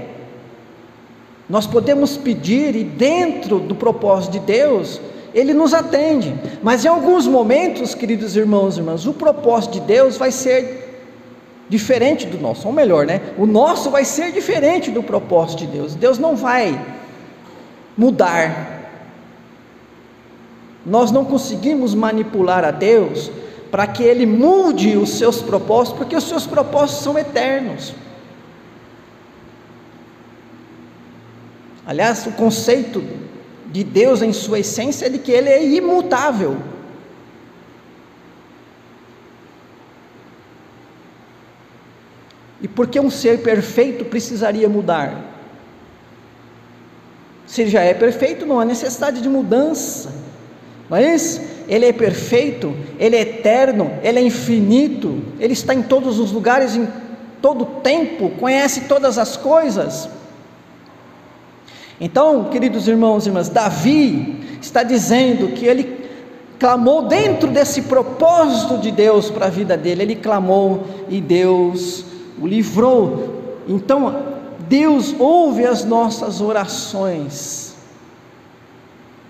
nós 1.48 1.66
podemos 1.66 2.16
pedir 2.16 2.76
e 2.76 2.84
dentro 2.84 3.58
do 3.58 3.74
propósito 3.74 4.32
de 4.32 4.40
Deus, 4.40 5.00
ele 5.34 5.52
nos 5.52 5.74
atende. 5.74 6.34
Mas 6.62 6.84
em 6.84 6.88
alguns 6.88 7.26
momentos, 7.26 7.94
queridos 7.94 8.36
irmãos 8.36 8.76
e 8.76 8.80
irmãs, 8.80 9.06
o 9.06 9.12
propósito 9.12 9.72
de 9.72 9.80
Deus 9.80 10.16
vai 10.16 10.30
ser 10.30 10.88
diferente 11.68 12.26
do 12.26 12.38
nosso, 12.38 12.66
ou 12.66 12.74
melhor, 12.74 13.06
né? 13.06 13.20
O 13.38 13.46
nosso 13.46 13.90
vai 13.90 14.04
ser 14.04 14.32
diferente 14.32 14.90
do 14.90 15.02
propósito 15.02 15.60
de 15.60 15.66
Deus. 15.68 15.94
Deus 15.94 16.18
não 16.18 16.34
vai 16.34 16.78
mudar. 17.96 18.80
Nós 20.84 21.12
não 21.12 21.24
conseguimos 21.24 21.94
manipular 21.94 22.64
a 22.64 22.70
Deus 22.70 23.30
para 23.70 23.86
que 23.86 24.02
ele 24.02 24.26
mude 24.26 24.96
os 24.96 25.10
seus 25.10 25.40
propósitos, 25.40 25.98
porque 25.98 26.16
os 26.16 26.24
seus 26.24 26.46
propósitos 26.46 27.04
são 27.04 27.18
eternos. 27.18 27.94
Aliás, 31.86 32.26
o 32.26 32.32
conceito 32.32 33.02
de 33.66 33.84
Deus 33.84 34.22
em 34.22 34.32
sua 34.32 34.58
essência 34.58 35.06
é 35.06 35.08
de 35.08 35.18
que 35.18 35.30
ele 35.30 35.48
é 35.48 35.64
imutável. 35.64 36.56
E 42.62 42.68
por 42.68 42.88
que 42.88 43.00
um 43.00 43.10
ser 43.10 43.42
perfeito 43.42 44.04
precisaria 44.04 44.68
mudar? 44.68 45.24
Se 47.46 47.62
ele 47.62 47.70
já 47.70 47.82
é 47.82 47.94
perfeito, 47.94 48.44
não 48.44 48.60
há 48.60 48.64
necessidade 48.64 49.20
de 49.20 49.28
mudança. 49.28 50.12
Mas 50.88 51.40
ele 51.70 51.86
é 51.86 51.92
perfeito, 51.92 52.74
ele 52.98 53.14
é 53.14 53.20
eterno, 53.20 53.92
ele 54.02 54.18
é 54.18 54.22
infinito, 54.22 55.22
ele 55.38 55.52
está 55.52 55.72
em 55.72 55.82
todos 55.82 56.18
os 56.18 56.32
lugares, 56.32 56.74
em 56.74 56.88
todo 57.40 57.62
o 57.62 57.66
tempo, 57.80 58.30
conhece 58.40 58.82
todas 58.82 59.16
as 59.16 59.36
coisas. 59.36 60.08
Então, 62.00 62.46
queridos 62.50 62.88
irmãos 62.88 63.24
e 63.24 63.28
irmãs, 63.28 63.48
Davi 63.48 64.58
está 64.60 64.82
dizendo 64.82 65.52
que 65.52 65.64
ele 65.64 66.10
clamou 66.58 67.02
dentro 67.02 67.48
desse 67.48 67.82
propósito 67.82 68.76
de 68.78 68.90
Deus 68.90 69.30
para 69.30 69.46
a 69.46 69.50
vida 69.50 69.76
dele, 69.76 70.02
ele 70.02 70.16
clamou 70.16 70.84
e 71.08 71.20
Deus 71.20 72.04
o 72.40 72.48
livrou. 72.48 73.62
Então, 73.68 74.24
Deus 74.68 75.14
ouve 75.20 75.64
as 75.64 75.84
nossas 75.84 76.40
orações 76.40 77.76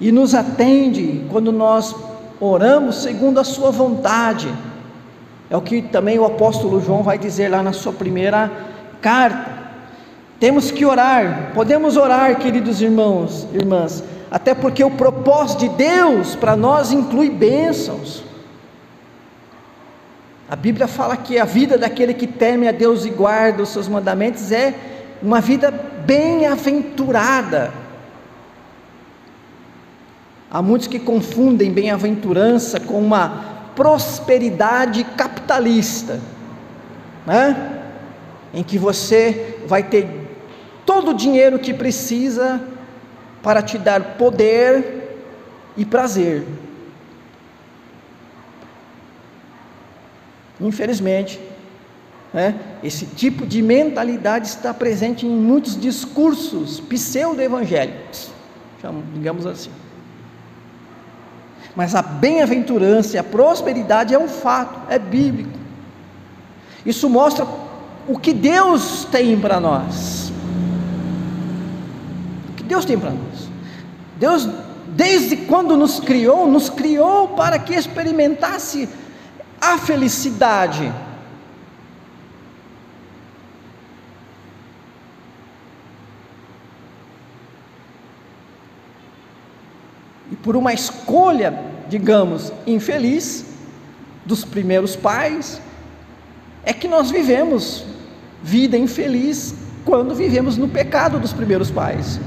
e 0.00 0.10
nos 0.10 0.34
atende 0.34 1.26
quando 1.30 1.52
nós 1.52 1.94
oramos 2.40 3.02
segundo 3.02 3.38
a 3.38 3.44
Sua 3.44 3.70
vontade. 3.70 4.52
É 5.50 5.56
o 5.56 5.60
que 5.60 5.82
também 5.82 6.18
o 6.18 6.24
apóstolo 6.24 6.80
João 6.80 7.02
vai 7.02 7.18
dizer 7.18 7.48
lá 7.48 7.60
na 7.60 7.72
sua 7.72 7.92
primeira 7.92 8.48
carta. 9.02 9.58
Temos 10.38 10.70
que 10.70 10.86
orar, 10.86 11.50
podemos 11.52 11.96
orar, 11.96 12.38
queridos 12.38 12.80
irmãos, 12.80 13.48
irmãs, 13.52 14.02
até 14.30 14.54
porque 14.54 14.82
o 14.82 14.92
propósito 14.92 15.60
de 15.60 15.68
Deus 15.70 16.36
para 16.36 16.54
nós 16.56 16.92
inclui 16.92 17.28
bênçãos. 17.28 18.22
A 20.48 20.54
Bíblia 20.54 20.86
fala 20.86 21.16
que 21.16 21.36
a 21.38 21.44
vida 21.44 21.76
daquele 21.76 22.14
que 22.14 22.26
teme 22.28 22.68
a 22.68 22.72
Deus 22.72 23.04
e 23.04 23.10
guarda 23.10 23.62
os 23.62 23.68
seus 23.70 23.88
mandamentos 23.88 24.50
é 24.52 24.74
uma 25.20 25.40
vida 25.40 25.70
bem-aventurada. 26.06 27.72
Há 30.50 30.60
muitos 30.60 30.88
que 30.88 30.98
confundem 30.98 31.72
bem-aventurança 31.72 32.80
com 32.80 32.98
uma 33.00 33.70
prosperidade 33.76 35.04
capitalista, 35.04 36.20
né? 37.26 37.78
em 38.52 38.62
que 38.62 38.78
você 38.78 39.58
vai 39.66 39.82
ter 39.82 40.08
todo 40.84 41.12
o 41.12 41.14
dinheiro 41.14 41.58
que 41.58 41.72
precisa 41.72 42.60
para 43.42 43.62
te 43.62 43.78
dar 43.78 44.16
poder 44.16 45.22
e 45.76 45.84
prazer. 45.84 46.44
Infelizmente, 50.60 51.40
né, 52.34 52.54
esse 52.82 53.06
tipo 53.06 53.46
de 53.46 53.62
mentalidade 53.62 54.48
está 54.48 54.74
presente 54.74 55.26
em 55.26 55.30
muitos 55.30 55.80
discursos 55.80 56.80
pseudo-evangélicos, 56.80 58.30
digamos 59.14 59.46
assim. 59.46 59.70
Mas 61.74 61.94
a 61.94 62.02
bem-aventurança 62.02 63.16
e 63.16 63.18
a 63.18 63.24
prosperidade 63.24 64.14
é 64.14 64.18
um 64.18 64.28
fato, 64.28 64.78
é 64.88 64.98
bíblico. 64.98 65.58
Isso 66.84 67.08
mostra 67.08 67.46
o 68.08 68.18
que 68.18 68.32
Deus 68.32 69.06
tem 69.10 69.38
para 69.38 69.60
nós. 69.60 70.32
Deus 72.70 72.84
tem 72.84 72.96
para 72.96 73.10
nós. 73.10 73.48
Deus, 74.16 74.48
desde 74.88 75.36
quando 75.36 75.76
nos 75.76 75.98
criou, 75.98 76.46
nos 76.46 76.70
criou 76.70 77.28
para 77.28 77.58
que 77.58 77.74
experimentasse 77.74 78.88
a 79.60 79.76
felicidade. 79.76 80.92
Por 90.42 90.56
uma 90.56 90.72
escolha, 90.72 91.58
digamos, 91.88 92.52
infeliz 92.66 93.44
dos 94.24 94.44
primeiros 94.44 94.96
pais, 94.96 95.60
é 96.64 96.72
que 96.72 96.88
nós 96.88 97.10
vivemos 97.10 97.84
vida 98.42 98.76
infeliz 98.76 99.54
quando 99.84 100.14
vivemos 100.14 100.56
no 100.56 100.68
pecado 100.68 101.18
dos 101.18 101.32
primeiros 101.32 101.70
pais. 101.70 102.20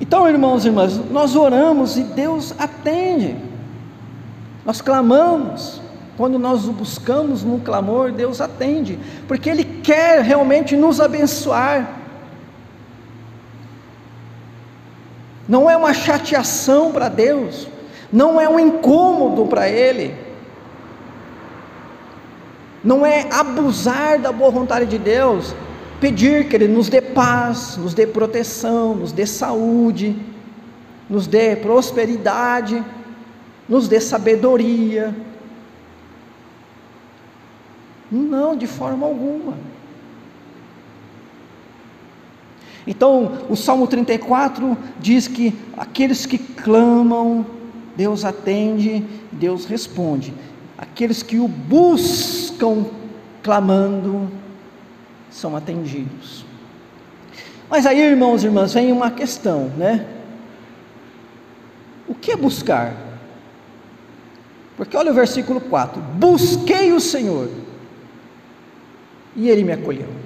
Então, 0.00 0.28
irmãos 0.28 0.64
e 0.64 0.68
irmãs, 0.68 1.00
nós 1.10 1.34
oramos 1.34 1.96
e 1.96 2.02
Deus 2.02 2.54
atende. 2.58 3.36
Nós 4.64 4.80
clamamos. 4.80 5.80
Quando 6.16 6.38
nós 6.38 6.68
o 6.68 6.72
buscamos 6.72 7.42
no 7.42 7.58
clamor, 7.60 8.12
Deus 8.12 8.40
atende, 8.40 8.98
porque 9.26 9.48
Ele 9.48 9.64
quer 9.64 10.20
realmente 10.20 10.76
nos 10.76 11.00
abençoar. 11.00 12.01
Não 15.48 15.68
é 15.68 15.76
uma 15.76 15.92
chateação 15.92 16.92
para 16.92 17.08
Deus, 17.08 17.68
não 18.12 18.40
é 18.40 18.48
um 18.48 18.60
incômodo 18.60 19.46
para 19.46 19.68
Ele, 19.68 20.14
não 22.84 23.04
é 23.04 23.26
abusar 23.30 24.18
da 24.18 24.32
boa 24.32 24.50
vontade 24.50 24.86
de 24.86 24.98
Deus, 24.98 25.54
pedir 26.00 26.48
que 26.48 26.56
Ele 26.56 26.68
nos 26.68 26.88
dê 26.88 27.00
paz, 27.00 27.76
nos 27.76 27.94
dê 27.94 28.06
proteção, 28.06 28.94
nos 28.94 29.12
dê 29.12 29.26
saúde, 29.26 30.16
nos 31.08 31.26
dê 31.26 31.56
prosperidade, 31.56 32.82
nos 33.68 33.88
dê 33.88 34.00
sabedoria. 34.00 35.14
Não, 38.10 38.56
de 38.56 38.66
forma 38.66 39.06
alguma. 39.06 39.54
Então, 42.86 43.46
o 43.48 43.56
Salmo 43.56 43.86
34 43.86 44.76
diz 45.00 45.28
que 45.28 45.54
aqueles 45.76 46.26
que 46.26 46.38
clamam, 46.38 47.46
Deus 47.96 48.24
atende, 48.24 49.04
Deus 49.30 49.66
responde. 49.66 50.34
Aqueles 50.76 51.22
que 51.22 51.38
o 51.38 51.46
buscam 51.46 52.86
clamando, 53.42 54.30
são 55.30 55.56
atendidos. 55.56 56.44
Mas 57.68 57.86
aí, 57.86 58.00
irmãos 58.00 58.42
e 58.42 58.46
irmãs, 58.46 58.74
vem 58.74 58.92
uma 58.92 59.10
questão, 59.10 59.70
né? 59.76 60.06
O 62.06 62.14
que 62.14 62.32
é 62.32 62.36
buscar? 62.36 62.94
Porque 64.76 64.96
olha 64.96 65.10
o 65.10 65.14
versículo 65.14 65.60
4: 65.60 66.00
Busquei 66.00 66.92
o 66.92 67.00
Senhor, 67.00 67.48
e 69.34 69.48
Ele 69.48 69.64
me 69.64 69.72
acolheu. 69.72 70.21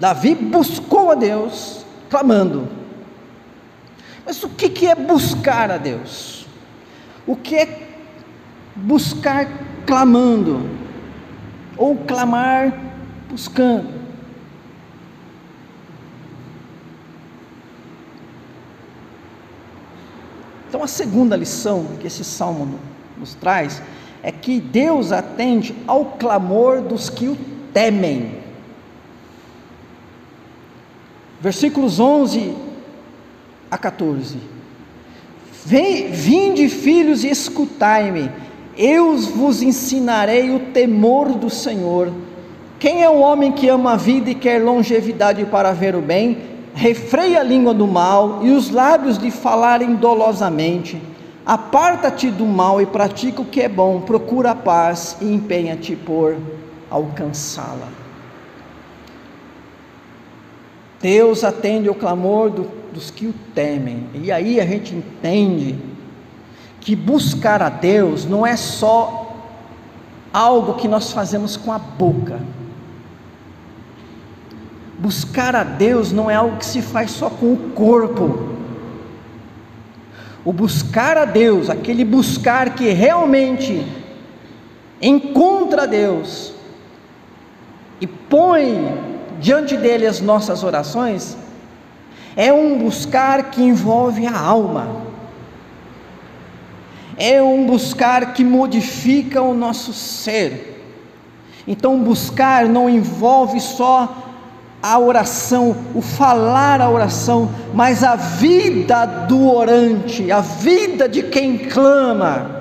Davi 0.00 0.34
buscou 0.34 1.10
a 1.10 1.14
Deus, 1.14 1.84
clamando. 2.08 2.66
Mas 4.24 4.42
o 4.42 4.48
que 4.48 4.86
é 4.86 4.94
buscar 4.94 5.70
a 5.70 5.76
Deus? 5.76 6.46
O 7.26 7.36
que 7.36 7.54
é 7.54 7.88
buscar 8.74 9.46
clamando, 9.86 10.70
ou 11.76 11.96
clamar 11.96 12.72
buscando. 13.28 14.00
Então, 20.66 20.82
a 20.82 20.86
segunda 20.86 21.36
lição 21.36 21.84
que 22.00 22.06
esse 22.06 22.24
salmo 22.24 22.78
nos 23.18 23.34
traz 23.34 23.82
é 24.22 24.32
que 24.32 24.60
Deus 24.60 25.12
atende 25.12 25.74
ao 25.86 26.04
clamor 26.04 26.80
dos 26.80 27.10
que 27.10 27.28
o 27.28 27.36
temem. 27.74 28.39
Versículos 31.40 31.98
11 31.98 32.54
a 33.70 33.78
14. 33.78 34.38
Vinde, 35.64 36.68
filhos, 36.68 37.22
e 37.24 37.28
escutai-me, 37.28 38.30
eu 38.76 39.16
vos 39.16 39.62
ensinarei 39.62 40.54
o 40.54 40.60
temor 40.72 41.30
do 41.30 41.50
Senhor. 41.50 42.12
Quem 42.78 43.02
é 43.02 43.10
o 43.10 43.18
homem 43.18 43.52
que 43.52 43.68
ama 43.68 43.92
a 43.92 43.96
vida 43.96 44.30
e 44.30 44.34
quer 44.34 44.62
longevidade 44.62 45.44
para 45.44 45.72
ver 45.72 45.94
o 45.94 46.00
bem? 46.00 46.38
Refreia 46.74 47.40
a 47.40 47.42
língua 47.42 47.74
do 47.74 47.86
mal 47.86 48.40
e 48.42 48.50
os 48.52 48.70
lábios 48.70 49.18
de 49.18 49.30
falarem 49.30 49.96
dolosamente. 49.96 51.00
Aparta-te 51.44 52.30
do 52.30 52.46
mal 52.46 52.80
e 52.80 52.86
pratica 52.86 53.42
o 53.42 53.44
que 53.44 53.60
é 53.60 53.68
bom, 53.68 54.00
procura 54.00 54.52
a 54.52 54.54
paz 54.54 55.16
e 55.20 55.26
empenha-te 55.26 55.94
por 55.94 56.36
alcançá-la. 56.88 57.88
Deus 61.00 61.44
atende 61.44 61.88
o 61.88 61.94
clamor 61.94 62.50
do, 62.50 62.70
dos 62.92 63.10
que 63.10 63.26
o 63.26 63.34
temem, 63.54 64.06
e 64.14 64.30
aí 64.30 64.60
a 64.60 64.66
gente 64.66 64.94
entende 64.94 65.78
que 66.80 66.94
buscar 66.94 67.62
a 67.62 67.68
Deus 67.68 68.24
não 68.24 68.46
é 68.46 68.56
só 68.56 69.36
algo 70.32 70.74
que 70.74 70.86
nós 70.86 71.12
fazemos 71.12 71.56
com 71.56 71.72
a 71.72 71.78
boca. 71.78 72.40
Buscar 74.98 75.56
a 75.56 75.64
Deus 75.64 76.12
não 76.12 76.30
é 76.30 76.34
algo 76.34 76.58
que 76.58 76.66
se 76.66 76.82
faz 76.82 77.10
só 77.10 77.30
com 77.30 77.54
o 77.54 77.70
corpo. 77.74 78.50
O 80.44 80.52
buscar 80.52 81.16
a 81.16 81.24
Deus, 81.24 81.70
aquele 81.70 82.04
buscar 82.04 82.74
que 82.74 82.90
realmente 82.90 83.86
encontra 85.00 85.86
Deus 85.86 86.52
e 88.00 88.06
põe 88.06 89.09
diante 89.40 89.76
dele 89.76 90.06
as 90.06 90.20
nossas 90.20 90.62
orações, 90.62 91.36
é 92.36 92.52
um 92.52 92.78
buscar 92.78 93.50
que 93.50 93.62
envolve 93.62 94.26
a 94.26 94.38
alma, 94.38 95.02
é 97.16 97.42
um 97.42 97.66
buscar 97.66 98.32
que 98.32 98.44
modifica 98.44 99.42
o 99.42 99.54
nosso 99.54 99.92
ser. 99.92 100.68
Então, 101.66 101.98
buscar 101.98 102.66
não 102.66 102.88
envolve 102.88 103.60
só 103.60 104.16
a 104.82 104.98
oração, 104.98 105.76
o 105.94 106.00
falar 106.00 106.80
a 106.80 106.88
oração, 106.88 107.50
mas 107.74 108.02
a 108.02 108.16
vida 108.16 109.04
do 109.04 109.52
orante, 109.52 110.32
a 110.32 110.40
vida 110.40 111.08
de 111.08 111.22
quem 111.24 111.58
clama. 111.58 112.59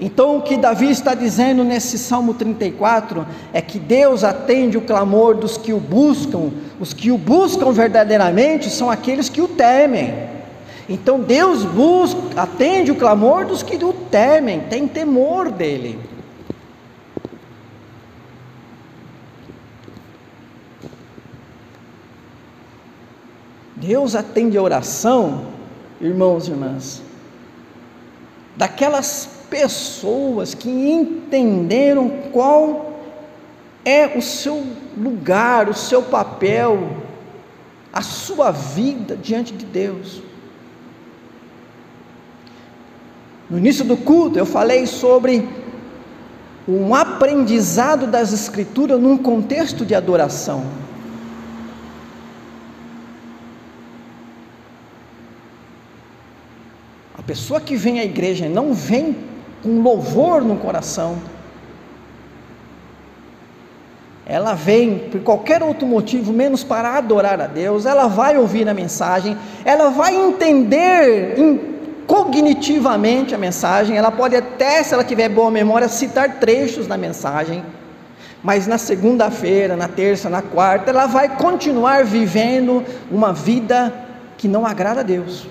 Então, 0.00 0.36
o 0.36 0.42
que 0.42 0.56
Davi 0.56 0.90
está 0.90 1.14
dizendo 1.14 1.64
nesse 1.64 1.96
Salmo 1.98 2.34
34 2.34 3.26
é 3.52 3.62
que 3.62 3.78
Deus 3.78 4.24
atende 4.24 4.76
o 4.76 4.82
clamor 4.82 5.34
dos 5.34 5.56
que 5.56 5.72
o 5.72 5.80
buscam, 5.80 6.50
os 6.78 6.92
que 6.92 7.10
o 7.10 7.16
buscam 7.16 7.72
verdadeiramente 7.72 8.68
são 8.68 8.90
aqueles 8.90 9.30
que 9.30 9.40
o 9.40 9.48
temem. 9.48 10.12
Então, 10.88 11.18
Deus 11.18 11.64
busca, 11.64 12.20
atende 12.40 12.90
o 12.90 12.96
clamor 12.96 13.46
dos 13.46 13.62
que 13.62 13.82
o 13.82 13.92
temem, 13.92 14.60
tem 14.60 14.86
temor 14.86 15.50
dele. 15.50 15.98
Deus 23.74 24.14
atende 24.14 24.58
a 24.58 24.62
oração, 24.62 25.46
irmãos 26.00 26.48
e 26.48 26.50
irmãs, 26.50 27.02
daquelas 28.56 29.35
pessoas 29.50 30.54
que 30.54 30.68
entenderam 30.68 32.08
qual 32.32 33.00
é 33.84 34.16
o 34.16 34.22
seu 34.22 34.64
lugar, 34.96 35.68
o 35.68 35.74
seu 35.74 36.02
papel, 36.02 36.96
a 37.92 38.02
sua 38.02 38.50
vida 38.50 39.16
diante 39.16 39.52
de 39.52 39.64
Deus. 39.64 40.22
No 43.48 43.58
início 43.58 43.84
do 43.84 43.96
culto 43.96 44.38
eu 44.38 44.46
falei 44.46 44.86
sobre 44.86 45.48
um 46.66 46.94
aprendizado 46.94 48.06
das 48.08 48.32
Escrituras 48.32 49.00
num 49.00 49.16
contexto 49.16 49.86
de 49.86 49.94
adoração. 49.94 50.64
pessoa 57.26 57.60
que 57.60 57.76
vem 57.76 57.98
à 57.98 58.04
igreja 58.04 58.48
não 58.48 58.72
vem 58.72 59.16
com 59.62 59.80
louvor 59.80 60.42
no 60.42 60.56
coração, 60.56 61.16
ela 64.28 64.54
vem 64.54 64.98
por 65.10 65.20
qualquer 65.20 65.62
outro 65.62 65.86
motivo, 65.86 66.32
menos 66.32 66.64
para 66.64 66.96
adorar 66.96 67.40
a 67.40 67.46
Deus, 67.46 67.86
ela 67.86 68.08
vai 68.08 68.36
ouvir 68.36 68.68
a 68.68 68.74
mensagem, 68.74 69.38
ela 69.64 69.90
vai 69.90 70.16
entender 70.16 71.36
cognitivamente 72.08 73.34
a 73.34 73.38
mensagem, 73.38 73.96
ela 73.96 74.10
pode 74.10 74.34
até, 74.34 74.82
se 74.82 74.92
ela 74.92 75.04
tiver 75.04 75.28
boa 75.28 75.50
memória, 75.50 75.88
citar 75.88 76.40
trechos 76.40 76.88
da 76.88 76.96
mensagem, 76.96 77.62
mas 78.42 78.66
na 78.66 78.78
segunda-feira, 78.78 79.76
na 79.76 79.88
terça, 79.88 80.28
na 80.28 80.42
quarta, 80.42 80.90
ela 80.90 81.06
vai 81.06 81.36
continuar 81.36 82.04
vivendo 82.04 82.84
uma 83.10 83.32
vida 83.32 83.92
que 84.36 84.48
não 84.48 84.66
agrada 84.66 85.00
a 85.00 85.04
Deus. 85.04 85.48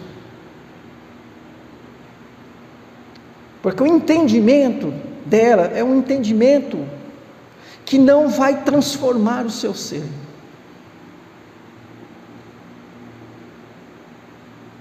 Porque 3.66 3.82
o 3.82 3.88
entendimento 3.88 4.94
dela 5.26 5.72
é 5.74 5.84
um 5.84 5.98
entendimento 5.98 6.88
que 7.84 7.98
não 7.98 8.30
vai 8.30 8.62
transformar 8.62 9.44
o 9.44 9.50
seu 9.50 9.74
ser. 9.74 10.08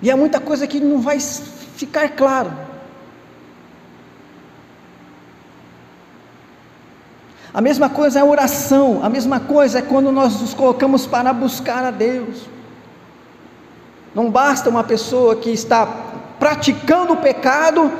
E 0.02 0.10
há 0.10 0.16
muita 0.18 0.38
coisa 0.38 0.66
que 0.66 0.80
não 0.80 1.00
vai 1.00 1.18
ficar 1.18 2.10
claro. 2.10 2.52
A 7.54 7.62
mesma 7.62 7.88
coisa 7.88 8.18
é 8.18 8.20
a 8.20 8.26
oração, 8.26 9.02
a 9.02 9.08
mesma 9.08 9.40
coisa 9.40 9.78
é 9.78 9.82
quando 9.82 10.12
nós 10.12 10.42
nos 10.42 10.52
colocamos 10.52 11.06
para 11.06 11.32
buscar 11.32 11.86
a 11.86 11.90
Deus. 11.90 12.50
Não 14.14 14.30
basta 14.30 14.68
uma 14.68 14.84
pessoa 14.84 15.36
que 15.36 15.48
está 15.48 15.86
praticando 16.38 17.14
o 17.14 17.16
pecado 17.16 17.90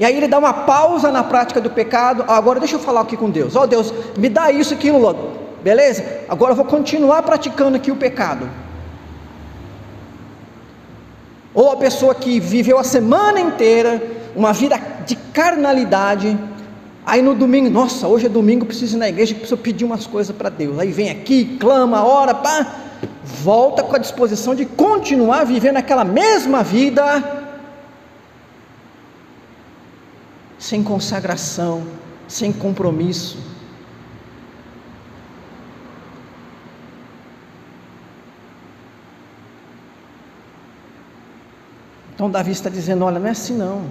e 0.00 0.04
aí 0.04 0.16
ele 0.16 0.26
dá 0.26 0.38
uma 0.38 0.54
pausa 0.54 1.12
na 1.12 1.22
prática 1.22 1.60
do 1.60 1.68
pecado. 1.68 2.24
Ah, 2.26 2.38
agora 2.38 2.58
deixa 2.58 2.76
eu 2.76 2.80
falar 2.80 3.02
aqui 3.02 3.18
com 3.18 3.28
Deus. 3.28 3.54
Ó 3.54 3.64
oh, 3.64 3.66
Deus, 3.66 3.92
me 4.16 4.30
dá 4.30 4.50
isso, 4.50 4.72
aquilo, 4.72 5.02
outro. 5.02 5.28
Beleza? 5.62 6.02
Agora 6.26 6.52
eu 6.52 6.56
vou 6.56 6.64
continuar 6.64 7.22
praticando 7.22 7.76
aqui 7.76 7.90
o 7.90 7.96
pecado. 7.96 8.48
Ou 11.52 11.70
a 11.70 11.76
pessoa 11.76 12.14
que 12.14 12.40
viveu 12.40 12.78
a 12.78 12.84
semana 12.84 13.40
inteira 13.40 14.02
uma 14.34 14.54
vida 14.54 14.80
de 15.04 15.16
carnalidade, 15.16 16.34
aí 17.04 17.20
no 17.20 17.34
domingo, 17.34 17.68
nossa, 17.68 18.08
hoje 18.08 18.24
é 18.24 18.28
domingo, 18.30 18.64
preciso 18.64 18.96
ir 18.96 19.00
na 19.00 19.08
igreja, 19.10 19.34
preciso 19.34 19.58
pedir 19.58 19.84
umas 19.84 20.06
coisas 20.06 20.34
para 20.34 20.48
Deus. 20.48 20.78
Aí 20.78 20.90
vem 20.90 21.10
aqui, 21.10 21.58
clama, 21.60 22.02
ora, 22.06 22.32
pá, 22.32 22.66
volta 23.22 23.82
com 23.82 23.96
a 23.96 23.98
disposição 23.98 24.54
de 24.54 24.64
continuar 24.64 25.44
vivendo 25.44 25.76
aquela 25.76 26.04
mesma 26.04 26.62
vida 26.62 27.49
sem 30.70 30.84
consagração, 30.84 31.84
sem 32.28 32.52
compromisso. 32.52 33.38
Então 42.14 42.30
Davi 42.30 42.52
está 42.52 42.70
dizendo: 42.70 43.04
olha, 43.04 43.18
não 43.18 43.26
é 43.26 43.30
assim 43.30 43.56
não. 43.56 43.82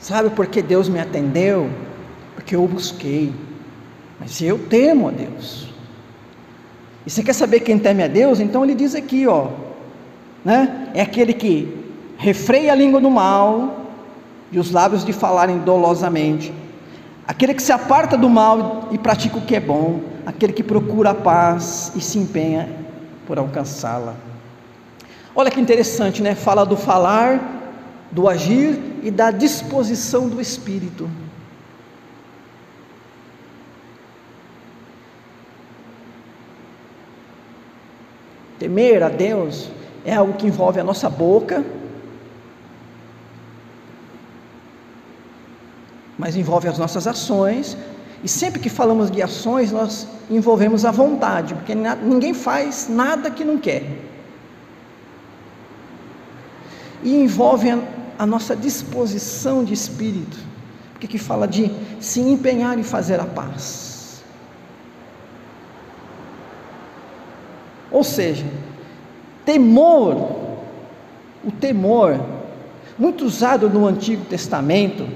Sabe 0.00 0.30
por 0.30 0.48
que 0.48 0.60
Deus 0.60 0.88
me 0.88 0.98
atendeu? 0.98 1.70
Porque 2.34 2.56
eu 2.56 2.66
busquei. 2.66 3.32
Mas 4.18 4.42
eu 4.42 4.58
temo 4.58 5.06
a 5.06 5.12
Deus. 5.12 5.72
E 7.06 7.10
você 7.10 7.22
quer 7.22 7.32
saber 7.32 7.60
quem 7.60 7.78
teme 7.78 8.02
a 8.02 8.08
Deus? 8.08 8.40
Então 8.40 8.64
ele 8.64 8.74
diz 8.74 8.96
aqui, 8.96 9.24
ó, 9.28 9.50
né? 10.44 10.90
É 10.94 11.00
aquele 11.00 11.32
que 11.32 11.92
refreia 12.18 12.72
a 12.72 12.74
língua 12.74 13.00
do 13.00 13.08
mal, 13.10 13.83
e 14.50 14.58
os 14.58 14.70
lábios 14.70 15.04
de 15.04 15.12
falarem 15.12 15.58
dolosamente. 15.58 16.52
Aquele 17.26 17.54
que 17.54 17.62
se 17.62 17.72
aparta 17.72 18.16
do 18.16 18.28
mal 18.28 18.88
e 18.92 18.98
pratica 18.98 19.38
o 19.38 19.40
que 19.40 19.56
é 19.56 19.60
bom, 19.60 20.00
aquele 20.26 20.52
que 20.52 20.62
procura 20.62 21.10
a 21.10 21.14
paz 21.14 21.92
e 21.96 22.00
se 22.00 22.18
empenha 22.18 22.68
por 23.26 23.38
alcançá-la. 23.38 24.14
Olha 25.34 25.50
que 25.50 25.60
interessante, 25.60 26.22
né? 26.22 26.34
Fala 26.34 26.64
do 26.64 26.76
falar, 26.76 27.40
do 28.10 28.28
agir 28.28 28.78
e 29.02 29.10
da 29.10 29.30
disposição 29.30 30.28
do 30.28 30.40
espírito. 30.40 31.08
Temer 38.58 39.02
a 39.02 39.08
Deus 39.08 39.70
é 40.04 40.14
algo 40.14 40.34
que 40.34 40.46
envolve 40.46 40.78
a 40.78 40.84
nossa 40.84 41.10
boca, 41.10 41.64
mas 46.18 46.36
envolve 46.36 46.68
as 46.68 46.78
nossas 46.78 47.06
ações 47.06 47.76
E 48.24 48.28
sempre 48.28 48.58
que 48.58 48.70
falamos 48.70 49.10
de 49.10 49.20
ações, 49.20 49.70
nós 49.70 50.08
envolvemos 50.30 50.86
a 50.86 50.90
vontade, 50.90 51.52
porque 51.52 51.74
ninguém 51.74 52.32
faz 52.32 52.88
nada 52.88 53.30
que 53.30 53.44
não 53.44 53.58
quer. 53.58 53.84
E 57.02 57.14
envolve 57.14 57.68
a, 57.68 57.78
a 58.18 58.24
nossa 58.24 58.56
disposição 58.56 59.62
de 59.62 59.74
espírito, 59.74 60.38
porque 60.92 61.06
que 61.06 61.18
fala 61.18 61.46
de 61.46 61.70
se 62.00 62.18
empenhar 62.18 62.78
em 62.78 62.82
fazer 62.82 63.20
a 63.20 63.26
paz. 63.26 64.24
Ou 67.90 68.02
seja, 68.02 68.46
temor, 69.44 70.14
o 71.44 71.52
temor, 71.52 72.18
muito 72.98 73.26
usado 73.26 73.68
no 73.68 73.86
Antigo 73.86 74.24
Testamento, 74.24 75.06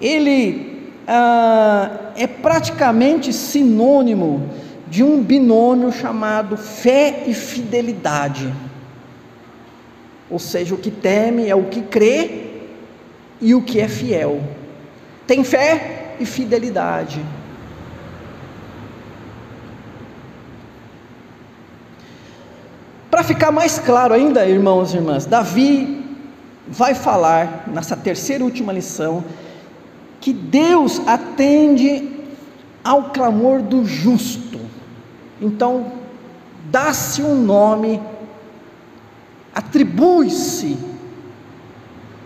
ele 0.00 0.90
ah, 1.06 2.12
é 2.16 2.26
praticamente 2.26 3.32
sinônimo 3.32 4.48
de 4.88 5.04
um 5.04 5.22
binômio 5.22 5.92
chamado 5.92 6.56
fé 6.56 7.24
e 7.26 7.34
fidelidade. 7.34 8.52
Ou 10.30 10.38
seja, 10.38 10.74
o 10.74 10.78
que 10.78 10.90
teme 10.90 11.48
é 11.48 11.54
o 11.54 11.64
que 11.64 11.82
crê 11.82 12.48
e 13.40 13.54
o 13.54 13.62
que 13.62 13.80
é 13.80 13.88
fiel. 13.88 14.40
Tem 15.26 15.42
fé 15.42 16.16
e 16.20 16.24
fidelidade. 16.24 17.24
Para 23.10 23.24
ficar 23.24 23.50
mais 23.50 23.78
claro 23.78 24.14
ainda, 24.14 24.46
irmãos 24.46 24.94
e 24.94 24.96
irmãs, 24.96 25.26
Davi 25.26 26.04
vai 26.68 26.94
falar 26.94 27.64
nessa 27.66 27.96
terceira 27.96 28.42
e 28.42 28.46
última 28.46 28.72
lição 28.72 29.24
que 30.20 30.32
Deus 30.32 31.00
atende 31.06 32.10
ao 32.84 33.10
clamor 33.10 33.62
do 33.62 33.84
justo. 33.84 34.60
Então, 35.40 35.92
dá-se 36.70 37.22
um 37.22 37.34
nome, 37.42 38.00
atribui-se 39.54 40.76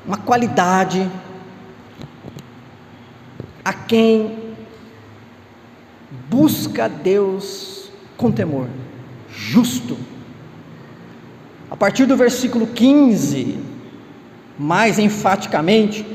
uma 0.06 0.16
qualidade 0.16 1.08
a 3.64 3.72
quem 3.72 4.54
busca 6.28 6.88
Deus 6.88 7.90
com 8.16 8.30
temor, 8.30 8.68
justo. 9.30 9.96
A 11.70 11.76
partir 11.76 12.06
do 12.06 12.16
versículo 12.16 12.66
15, 12.66 13.58
mais 14.58 14.98
enfaticamente, 14.98 16.06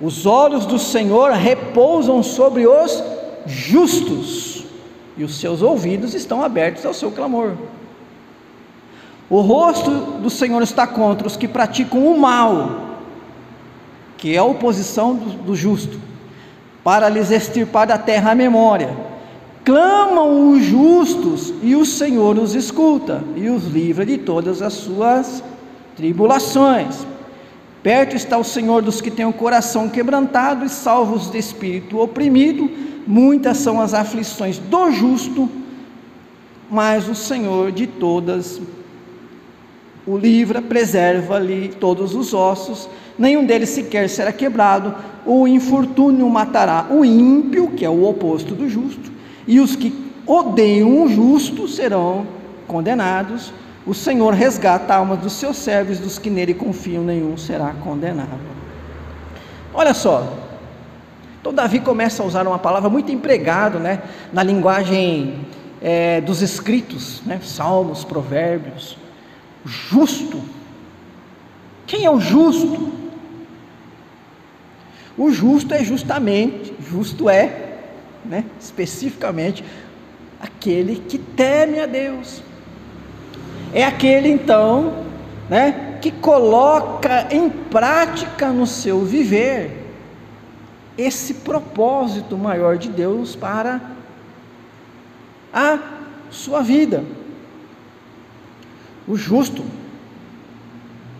os 0.00 0.26
olhos 0.26 0.66
do 0.66 0.78
Senhor 0.78 1.32
repousam 1.32 2.22
sobre 2.22 2.66
os 2.66 3.02
justos, 3.46 4.64
e 5.16 5.24
os 5.24 5.38
seus 5.40 5.62
ouvidos 5.62 6.14
estão 6.14 6.42
abertos 6.42 6.84
ao 6.84 6.92
seu 6.92 7.10
clamor. 7.10 7.52
O 9.30 9.40
rosto 9.40 9.90
do 9.90 10.28
Senhor 10.28 10.62
está 10.62 10.86
contra 10.86 11.26
os 11.26 11.36
que 11.36 11.48
praticam 11.48 12.06
o 12.06 12.18
mal, 12.18 12.98
que 14.18 14.34
é 14.34 14.38
a 14.38 14.44
oposição 14.44 15.14
do, 15.14 15.30
do 15.42 15.56
justo, 15.56 15.98
para 16.84 17.08
lhes 17.08 17.30
extirpar 17.30 17.86
da 17.86 17.98
terra 17.98 18.32
a 18.32 18.34
memória. 18.34 18.96
Clamam 19.64 20.52
os 20.52 20.62
justos, 20.62 21.52
e 21.62 21.74
o 21.74 21.84
Senhor 21.84 22.38
os 22.38 22.54
escuta, 22.54 23.24
e 23.34 23.48
os 23.48 23.64
livra 23.64 24.04
de 24.04 24.18
todas 24.18 24.62
as 24.62 24.74
suas 24.74 25.42
tribulações. 25.96 27.04
Perto 27.86 28.16
está 28.16 28.36
o 28.36 28.42
Senhor 28.42 28.82
dos 28.82 29.00
que 29.00 29.12
têm 29.12 29.26
o 29.26 29.32
coração 29.32 29.88
quebrantado 29.88 30.64
e 30.64 30.68
salvos 30.68 31.30
de 31.30 31.38
espírito 31.38 32.00
oprimido. 32.00 32.68
Muitas 33.06 33.58
são 33.58 33.80
as 33.80 33.94
aflições 33.94 34.58
do 34.58 34.90
justo, 34.90 35.48
mas 36.68 37.08
o 37.08 37.14
Senhor 37.14 37.70
de 37.70 37.86
todas 37.86 38.60
o 40.04 40.16
livra, 40.16 40.60
preserva-lhe 40.60 41.68
todos 41.78 42.16
os 42.16 42.34
ossos, 42.34 42.88
nenhum 43.16 43.46
deles 43.46 43.68
sequer 43.68 44.08
será 44.08 44.32
quebrado. 44.32 44.92
O 45.24 45.46
infortúnio 45.46 46.28
matará 46.28 46.88
o 46.90 47.04
ímpio, 47.04 47.68
que 47.68 47.84
é 47.84 47.88
o 47.88 48.02
oposto 48.02 48.52
do 48.52 48.68
justo, 48.68 49.12
e 49.46 49.60
os 49.60 49.76
que 49.76 49.94
odeiam 50.26 51.04
o 51.04 51.08
justo 51.08 51.68
serão 51.68 52.26
condenados. 52.66 53.52
O 53.86 53.94
Senhor 53.94 54.34
resgata 54.34 54.92
a 54.92 54.96
alma 54.96 55.16
dos 55.16 55.34
seus 55.34 55.56
servos, 55.56 56.00
dos 56.00 56.18
que 56.18 56.28
nele 56.28 56.52
confiam, 56.52 57.04
nenhum 57.04 57.36
será 57.36 57.72
condenado. 57.72 58.40
Olha 59.72 59.94
só, 59.94 60.32
então 61.40 61.54
Davi 61.54 61.78
começa 61.78 62.20
a 62.20 62.26
usar 62.26 62.44
uma 62.48 62.58
palavra 62.58 62.90
muito 62.90 63.12
empregada 63.12 63.78
né, 63.78 64.02
na 64.32 64.42
linguagem 64.42 65.46
é, 65.80 66.20
dos 66.20 66.42
escritos, 66.42 67.22
né, 67.24 67.40
salmos, 67.40 68.02
provérbios. 68.02 68.98
Justo. 69.64 70.42
Quem 71.86 72.04
é 72.04 72.10
o 72.10 72.18
justo? 72.18 72.92
O 75.16 75.30
justo 75.30 75.72
é 75.72 75.84
justamente, 75.84 76.74
justo 76.80 77.30
é, 77.30 77.76
né, 78.24 78.44
especificamente, 78.58 79.64
aquele 80.40 80.96
que 80.96 81.18
teme 81.18 81.78
a 81.78 81.86
Deus 81.86 82.42
é 83.72 83.84
aquele 83.84 84.28
então, 84.28 85.04
né, 85.48 85.98
que 86.00 86.10
coloca 86.10 87.26
em 87.30 87.48
prática 87.48 88.48
no 88.48 88.66
seu 88.66 89.04
viver 89.04 89.84
esse 90.96 91.34
propósito 91.34 92.36
maior 92.38 92.78
de 92.78 92.88
Deus 92.88 93.36
para 93.36 93.80
a 95.52 95.78
sua 96.30 96.62
vida. 96.62 97.04
O 99.06 99.16
justo, 99.16 99.62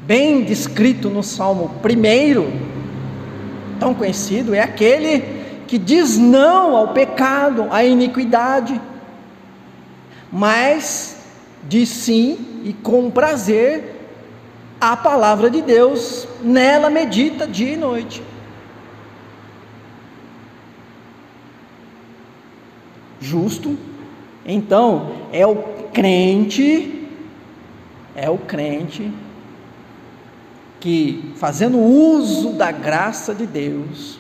bem 0.02 0.42
descrito 0.44 1.09
no 1.11 1.22
Salmo 1.22 1.70
1, 1.85 3.78
tão 3.78 3.94
conhecido, 3.94 4.54
é 4.54 4.61
aquele 4.61 5.37
que 5.66 5.78
diz 5.78 6.16
não 6.16 6.76
ao 6.76 6.88
pecado, 6.88 7.66
à 7.70 7.85
iniquidade, 7.85 8.80
mas 10.32 11.15
diz 11.68 11.88
sim 11.88 12.62
e 12.64 12.72
com 12.72 13.11
prazer 13.11 13.96
à 14.81 14.96
palavra 14.96 15.50
de 15.50 15.62
Deus, 15.62 16.29
nela 16.42 16.90
medita 16.90 17.46
dia 17.46 17.72
e 17.72 17.76
noite. 17.76 18.22
Justo, 23.20 23.76
então, 24.44 25.12
é 25.33 25.46
o 25.46 25.57
crente, 25.92 27.09
é 28.14 28.29
o 28.29 28.38
crente 28.38 29.11
que, 30.79 31.33
fazendo 31.37 31.79
uso 31.79 32.52
da 32.52 32.70
graça 32.70 33.35
de 33.35 33.46
Deus, 33.46 34.18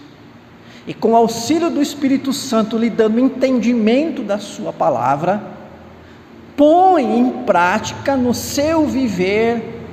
e 0.86 0.94
com 0.94 1.14
auxílio 1.14 1.70
do 1.70 1.82
Espírito 1.82 2.32
Santo 2.32 2.78
lhe 2.78 2.88
dando 2.88 3.20
entendimento 3.20 4.22
da 4.22 4.38
Sua 4.38 4.72
palavra, 4.72 5.55
põe 6.56 7.18
em 7.18 7.44
prática 7.44 8.16
no 8.16 8.32
seu 8.32 8.86
viver 8.86 9.84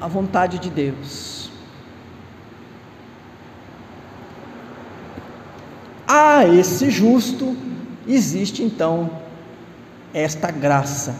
a 0.00 0.08
vontade 0.08 0.58
de 0.58 0.68
Deus. 0.68 1.50
A 6.06 6.46
esse 6.46 6.90
justo 6.90 7.56
existe 8.06 8.62
então 8.62 9.10
esta 10.12 10.50
graça. 10.50 11.14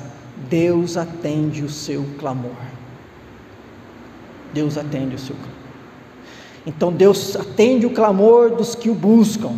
Deus 0.48 0.96
atende 0.96 1.64
o 1.64 1.68
seu 1.70 2.04
clamor. 2.18 2.52
Deus 4.52 4.76
atende 4.76 5.14
o 5.14 5.18
seu 5.18 5.34
clamor. 5.34 5.54
Então 6.66 6.92
Deus 6.92 7.36
atende 7.36 7.86
o 7.86 7.90
clamor 7.90 8.50
dos 8.50 8.74
que 8.74 8.90
o 8.90 8.94
buscam. 8.94 9.56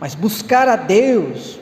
Mas 0.00 0.14
buscar 0.14 0.68
a 0.68 0.76
Deus 0.76 1.58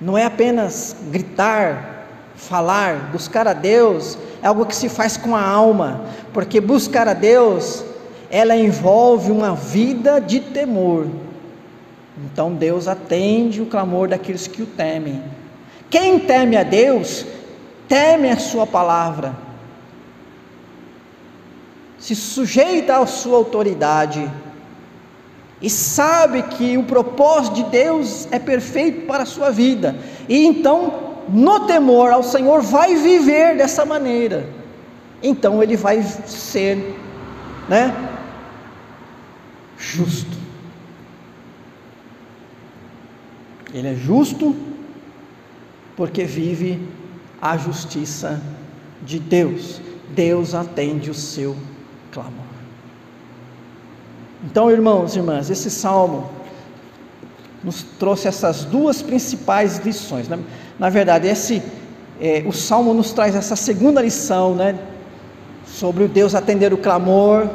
não 0.00 0.16
é 0.16 0.24
apenas 0.24 0.96
gritar, 1.10 2.06
falar, 2.36 3.10
buscar 3.10 3.48
a 3.48 3.52
Deus, 3.52 4.18
é 4.42 4.46
algo 4.46 4.66
que 4.66 4.76
se 4.76 4.88
faz 4.88 5.16
com 5.16 5.34
a 5.34 5.42
alma, 5.42 6.04
porque 6.32 6.60
buscar 6.60 7.08
a 7.08 7.14
Deus, 7.14 7.82
ela 8.30 8.56
envolve 8.56 9.30
uma 9.30 9.54
vida 9.54 10.20
de 10.20 10.40
temor. 10.40 11.06
Então 12.18 12.54
Deus 12.54 12.88
atende 12.88 13.60
o 13.60 13.66
clamor 13.66 14.08
daqueles 14.08 14.46
que 14.46 14.62
o 14.62 14.66
temem. 14.66 15.22
Quem 15.88 16.18
teme 16.18 16.56
a 16.56 16.62
Deus, 16.62 17.24
teme 17.88 18.30
a 18.30 18.36
Sua 18.36 18.66
palavra, 18.66 19.34
se 21.98 22.14
sujeita 22.14 22.98
à 22.98 23.06
Sua 23.06 23.36
autoridade 23.36 24.30
e 25.60 25.70
sabe 25.70 26.42
que 26.42 26.76
o 26.76 26.84
propósito 26.84 27.54
de 27.54 27.64
Deus 27.64 28.28
é 28.30 28.38
perfeito 28.38 29.06
para 29.06 29.22
a 29.22 29.26
sua 29.26 29.50
vida, 29.50 29.96
e 30.28 30.44
então, 30.44 31.24
no 31.28 31.66
temor 31.66 32.10
ao 32.10 32.22
Senhor, 32.22 32.62
vai 32.62 32.94
viver 32.96 33.56
dessa 33.56 33.84
maneira. 33.84 34.48
Então 35.22 35.62
ele 35.62 35.76
vai 35.76 36.02
ser, 36.02 36.94
né, 37.68 37.94
justo. 39.78 40.36
Ele 43.74 43.88
é 43.88 43.94
justo 43.94 44.54
porque 45.96 46.24
vive 46.24 46.80
a 47.40 47.56
justiça 47.56 48.40
de 49.02 49.18
Deus. 49.18 49.80
Deus 50.10 50.54
atende 50.54 51.10
o 51.10 51.14
seu 51.14 51.56
clamor. 52.12 52.45
Então, 54.46 54.70
irmãos 54.70 55.16
e 55.16 55.18
irmãs, 55.18 55.50
esse 55.50 55.68
salmo 55.68 56.30
nos 57.64 57.82
trouxe 57.82 58.28
essas 58.28 58.64
duas 58.64 59.02
principais 59.02 59.78
lições. 59.78 60.28
Na, 60.28 60.38
na 60.78 60.88
verdade, 60.88 61.26
esse 61.26 61.60
é, 62.20 62.44
o 62.46 62.52
salmo 62.52 62.94
nos 62.94 63.12
traz 63.12 63.34
essa 63.34 63.56
segunda 63.56 64.00
lição, 64.00 64.54
né, 64.54 64.78
sobre 65.66 66.04
o 66.04 66.08
Deus 66.08 66.32
atender 66.32 66.72
o 66.72 66.78
clamor 66.78 67.50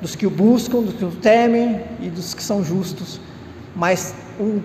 dos 0.00 0.14
que 0.14 0.26
o 0.26 0.30
buscam, 0.30 0.80
dos 0.80 0.94
que 0.94 1.04
o 1.04 1.10
temem 1.10 1.80
e 2.00 2.08
dos 2.08 2.34
que 2.34 2.42
são 2.42 2.62
justos. 2.62 3.20
Mas 3.74 4.14
um, 4.38 4.60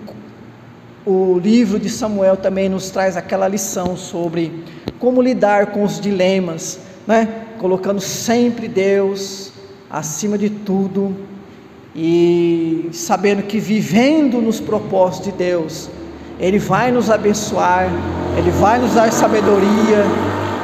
o 1.04 1.40
livro 1.40 1.80
de 1.80 1.90
Samuel 1.90 2.36
também 2.36 2.68
nos 2.68 2.88
traz 2.88 3.16
aquela 3.16 3.48
lição 3.48 3.96
sobre 3.96 4.62
como 5.00 5.20
lidar 5.20 5.72
com 5.72 5.82
os 5.82 6.00
dilemas, 6.00 6.78
né? 7.04 7.46
colocando 7.58 8.00
sempre 8.00 8.68
Deus 8.68 9.50
acima 9.90 10.38
de 10.38 10.48
tudo 10.48 11.33
e 11.94 12.88
sabendo 12.92 13.42
que 13.44 13.58
vivendo 13.58 14.40
nos 14.40 14.60
propósitos 14.60 15.32
de 15.32 15.38
Deus, 15.38 15.90
Ele 16.40 16.58
vai 16.58 16.90
nos 16.90 17.10
abençoar, 17.10 17.88
Ele 18.36 18.50
vai 18.50 18.78
nos 18.78 18.94
dar 18.94 19.12
sabedoria 19.12 20.04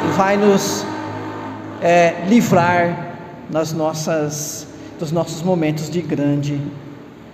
e 0.09 0.17
vai 0.17 0.37
nos 0.37 0.85
é, 1.81 2.25
livrar 2.29 3.15
nas 3.49 3.73
nossas, 3.73 4.67
dos 4.99 5.13
nossos 5.13 5.43
momentos 5.43 5.89
de 5.89 6.03
grande 6.03 6.61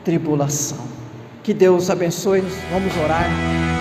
tribulação. 0.05 0.79
Que 1.43 1.55
Deus 1.55 1.89
abençoe, 1.91 2.43
vamos 2.71 2.93
orar. 3.03 3.76